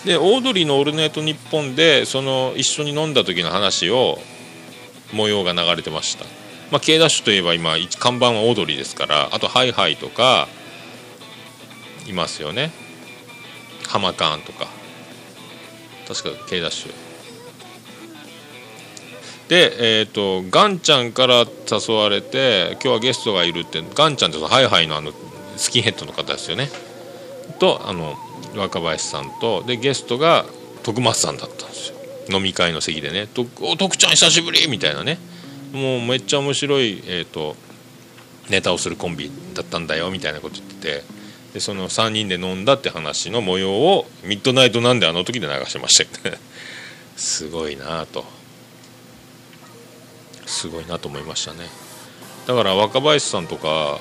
[0.05, 4.19] でオードリーの「オールナイトニッポン」でその一緒に飲んだ時の話を
[5.12, 6.24] 模様が流れてました。
[6.71, 10.49] まあ K ダッシュといえば今看板はオードリーですからあとハイハイとか
[12.07, 12.71] いますよね。
[13.89, 14.69] ハマカーンとか。
[16.07, 16.93] 確か K ダッシュ。
[19.49, 25.13] でえっ、とガンちゃんから誘われて今日はゲストがいるってガンちゃんってハイハイのあの
[25.57, 26.69] スキンヘッドの方ですよね。
[27.59, 28.17] とあの
[28.57, 30.45] 若林さんとでゲストが
[30.83, 31.97] 徳松さんだったんですよ。
[32.31, 35.19] 飲み会の席でね「とお徳ちゃん久しぶり!」みたいなね。
[35.73, 37.57] もうめっちゃ面白い、えー、と
[38.49, 41.05] ネタをするコンビだったんだよみたいなこと言ってて
[41.55, 46.41] でその3人で飲んだって話の模様をミッドナイトなんであの時で流してましたよね。
[47.17, 48.25] すごいなと。
[50.47, 51.69] すごいなと思いましたね。
[52.47, 54.01] だから若林さんとか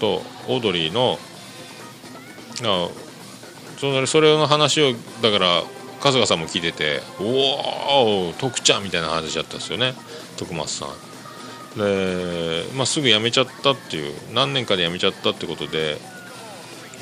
[0.00, 1.18] とオードリーの
[2.62, 2.88] あ
[3.78, 5.62] そそれの話をだから
[6.00, 9.94] 春日さんも聞いてて「おお徳ちゃん」みたいな話だったんですよね。
[10.38, 10.88] 徳松さん。
[11.78, 15.98] で、まあ、すぐ辞めちゃったっていう何年かで辞めちゃったってことで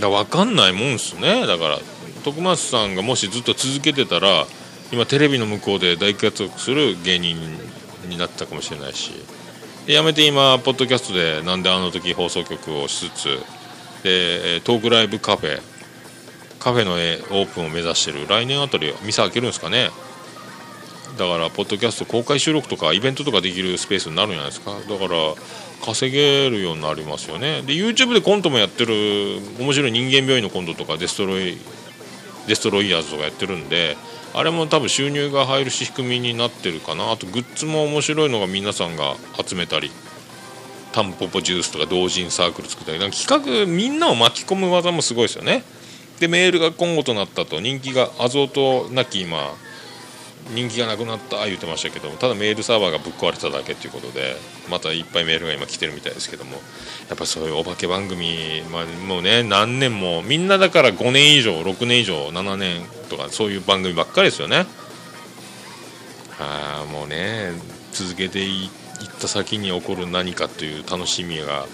[0.00, 1.46] だ分かんないもんっすね。
[1.46, 1.78] だから
[2.24, 4.46] 徳松さんがもしずっと続けてたら
[4.92, 7.36] 今テレビの向こうで大活躍する芸人
[8.08, 9.12] になったかもしれないし。
[9.86, 13.38] で辞めて今ポッドキャストでなんであの時放送局をしつつ
[14.02, 15.60] でトークライブカフェ。
[16.58, 18.26] カフェのオープンを目指してる。
[18.26, 19.90] 来年あたり店開けるんですかね。
[21.16, 24.72] だからポッドキャスト公開収録とかイベントとかできるスペースになるんじゃないですか？
[24.72, 25.34] だから
[25.84, 27.62] 稼げるようになりますよね。
[27.62, 31.56] で YouTube でコントもやってる面白い人間病院のコントとかデストロイ
[32.46, 33.96] デストロイヤーズとかやってるんで
[34.34, 37.10] あれも多分収入が入る仕組みになってるかな。
[37.10, 39.90] あとグッズも面白いのが皆さんが集めたり
[40.92, 45.62] タンポポジュースとか同人サークル作ったりなんか企画みんなを巻き込む技もすごいですよね。
[46.20, 48.48] でメールが今後となったと人気がアゾー
[48.86, 49.54] トなき今
[50.54, 54.36] 人気がなくなった言ってましたけどただメールサーバーがぶっ壊れただけということで
[54.70, 56.52] またいっぱいメールが今来てるみたいですけども
[57.08, 64.66] やっぱそういうお化け番組、まあ、もうね何年もみんなだから5年以上6年以上7年とかそういう番組ばっかりですよね。
[66.38, 67.52] ああもうね
[67.92, 68.70] 続けていいっ
[69.20, 71.66] た先に起こる何かという楽しみが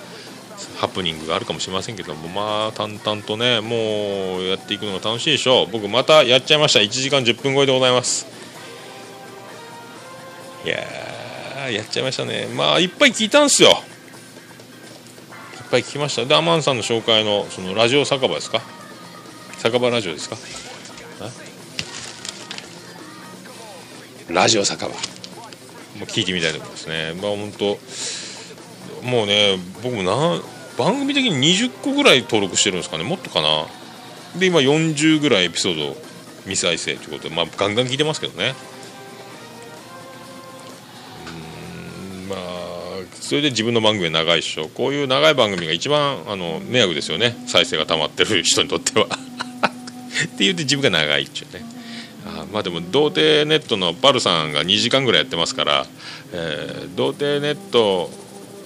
[0.79, 5.71] ハプニングがあるかもしれませんけどもまあ淡々とねもうやっていくのが楽しいでしょう。
[5.71, 6.81] 僕またやっちゃいました。
[6.81, 8.42] 1時間10分超えでございます。
[10.65, 12.47] いやーやっちゃいましたね。
[12.55, 13.71] まあいっぱい聞いたんですよ。
[13.71, 13.77] いっ
[15.71, 16.25] ぱい聞きました。
[16.25, 18.61] でアマンさんの紹介のそのラジオ酒場ですか？
[19.59, 20.37] 酒場ラジオですか？
[21.21, 21.31] あ？
[24.33, 24.91] ラジオ酒場。
[24.91, 24.95] も
[26.03, 27.15] う聞いてみたいと思いますね。
[27.21, 27.79] まあ本当
[29.07, 30.41] もうね僕もな
[30.79, 33.05] 番組的に20個ぐらい登録してるんですかね。
[33.05, 33.67] もっとかな。
[34.39, 35.97] で今40ぐらいエピソード
[36.45, 38.55] 未再生ということでまあガンガン聞いてますけどね
[43.23, 44.69] それで自分の番組は長いっしょ。
[44.69, 47.37] こういう長い番組が一番あの迷惑ですよね。
[47.47, 49.07] 再生が溜まってる人にとっては。
[49.07, 49.09] っ
[50.37, 51.65] て言って自分が長いっちゅうね。
[52.27, 55.87] あまあでも童貞ネットのバルさんが2時間ぐらいやってますから、
[56.33, 58.11] えー童貞ネット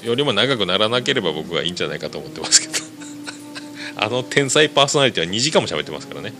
[0.03, 2.75] よりも長くならなければ僕はいいんじゃないかと思ってますけど。
[3.97, 6.33] あの天才パーソナリティは2時間も喋ってますからね。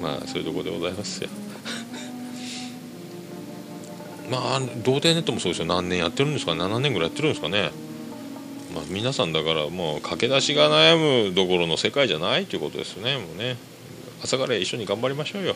[0.00, 1.28] まあそういうとこでございますよ。
[4.30, 5.66] まあ童貞ネットもそうですよ。
[5.66, 7.70] 何年やってるんですか7年ぐらいやってるんですかね。
[8.74, 13.18] まあ皆さんだからもう駆け出しが悩むどころの世界じゃないということですね。
[13.18, 13.56] もうね。
[14.22, 15.54] 朝から一緒に頑張りましょうよ。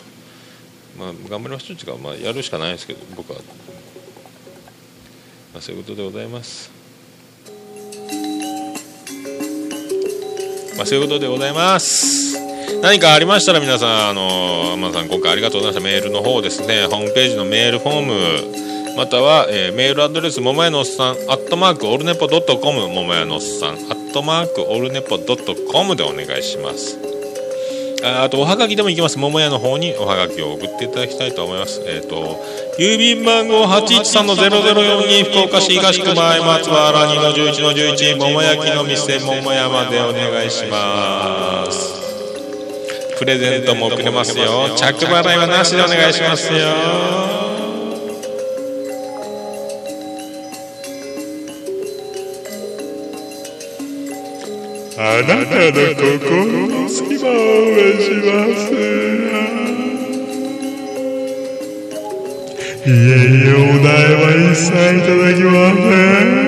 [0.98, 3.38] まあ頑張りましょうっていうか、まあ、やるしかないですけど僕は、
[5.52, 6.70] まあ、そういうことでございます。
[10.76, 12.47] まあ、そういうことでございます。
[12.82, 15.88] 何かありましたら皆さん、あの、天野さん今回ありがとうございました。
[15.88, 26.98] メールの方ですね、ホームページのメールフォーム、または、えーメールアドレス、ももやのおっさん、アットマークオルネポドットコム、ももやのおっさん、アットマークオルネポドットコムでお願いします。
[28.04, 29.18] ああと、おはがきでも行きます。
[29.18, 31.82] 桃屋の方におはがきを送っていただきたいと思います。
[31.84, 32.40] えっ、と、
[32.78, 41.97] 郵便番号813-0042福岡市東区前松原2の11の11桃焼きの店桃屋までお願いします。
[43.18, 44.68] プレゼントもくれますよ。
[44.76, 47.48] 着払いはなしでお願いしますよ。
[55.00, 57.34] あなたの心の隙間を応
[57.78, 58.26] 援しま
[58.56, 58.72] す
[62.84, 64.20] いえいえお題は
[64.52, 66.47] 一切いただきません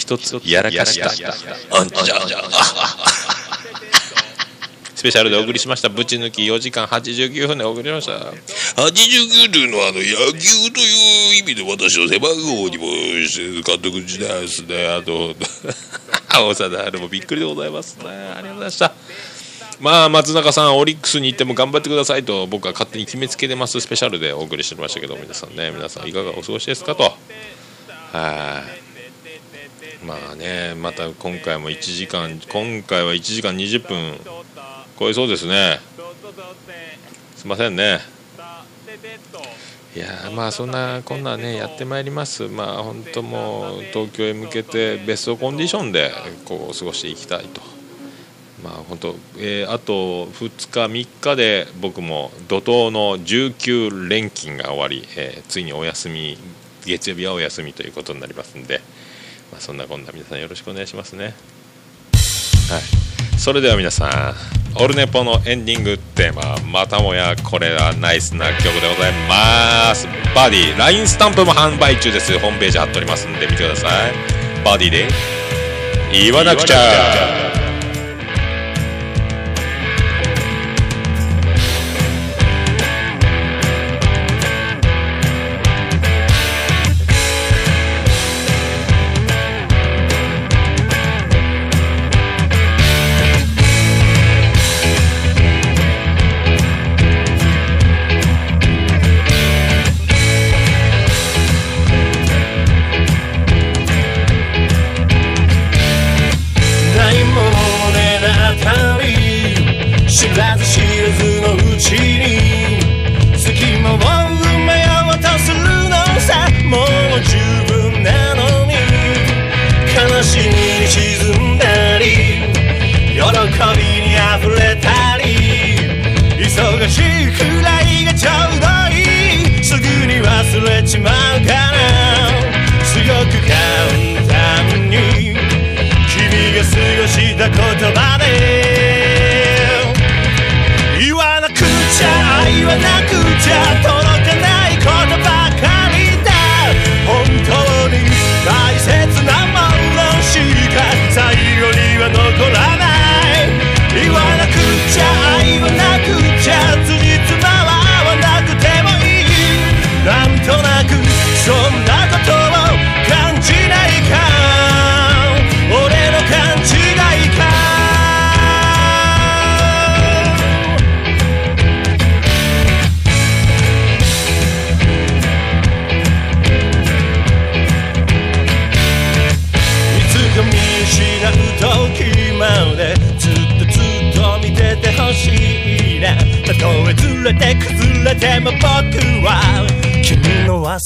[0.00, 1.10] 一つやらかした。
[1.78, 2.16] あんちゃ
[4.94, 5.88] スペシャルでお送りしました。
[5.88, 8.12] ぶち抜き4時間89分でお送りしました。
[8.82, 12.84] 89というのはあの野球という意味で私の背番号にも
[13.64, 14.88] 監督時代ですね。
[14.88, 15.34] あと
[16.32, 18.08] 大貞治もびっくりでございますね。
[18.08, 18.92] ありがとうございました。
[19.80, 23.80] まあ松中さんオリックスに行っても頑張ってくださいと僕は勝手に決めつけてます。
[23.80, 27.04] スペシャルでお送りしてましたけど皆さんね皆さんいかがお過ごしですかと。
[28.12, 28.89] はい
[30.04, 34.18] まあねまた今回も1時間今回は1時間20分。
[34.98, 35.80] 超えそうですね。
[37.36, 38.00] すいませんね。
[39.96, 42.48] いやまあそんなこんなねやってまいります。
[42.48, 46.12] まあ本当もう東京へ向けてベストコンディションで
[46.44, 47.60] こう過ごしていきたいと。
[48.62, 56.36] まあ本当、えーあと2日3日で僕も怒涛の19連勤が終わり、えーついにお休み
[56.84, 58.82] 月曜日はお休みということになりますんで、
[59.60, 61.24] そんなこんな皆さんよろしくお願いしますね。
[61.24, 61.34] はい。
[63.38, 64.34] それでは皆さん
[64.82, 70.06] オルネポのエンディングテーマまたもやこれはナイスな曲でございます。
[70.34, 72.38] バディ LINE スタンプも販売中です。
[72.38, 74.12] ホームページ貼っておりますんで見てください。
[74.64, 75.08] バディで
[76.12, 77.49] 言わなくちゃ。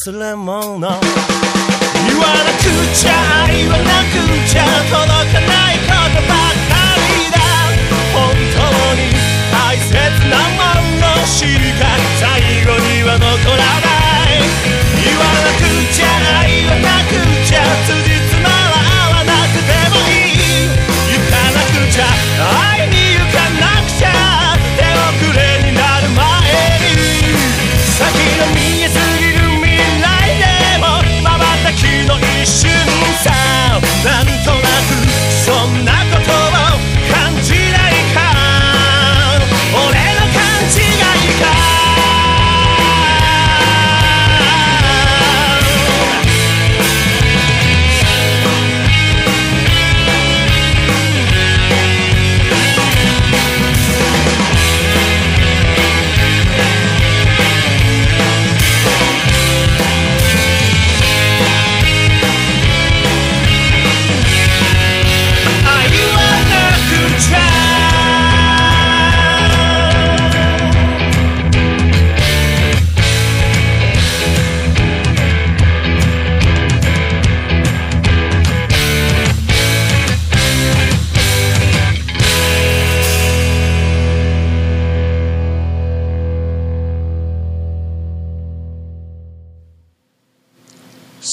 [0.05, 0.54] Sulaiman.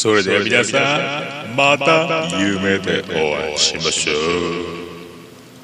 [0.01, 0.79] それでは皆さ
[1.45, 4.15] んまた夢でお会いしましょう。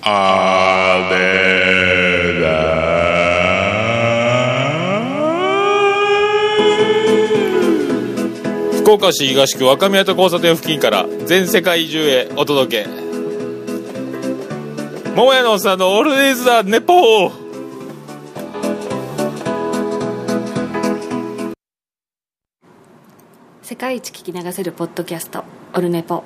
[0.04, 2.48] あれだ
[8.84, 12.90] 福岡市東区若宮と交差点付近から全世界中へお届け。
[15.16, 17.47] 桃屋のおっさんのオールディーズ・ザ・ネポー。
[23.68, 26.24] 世界一聞き流せるポッドキャストオルネポ。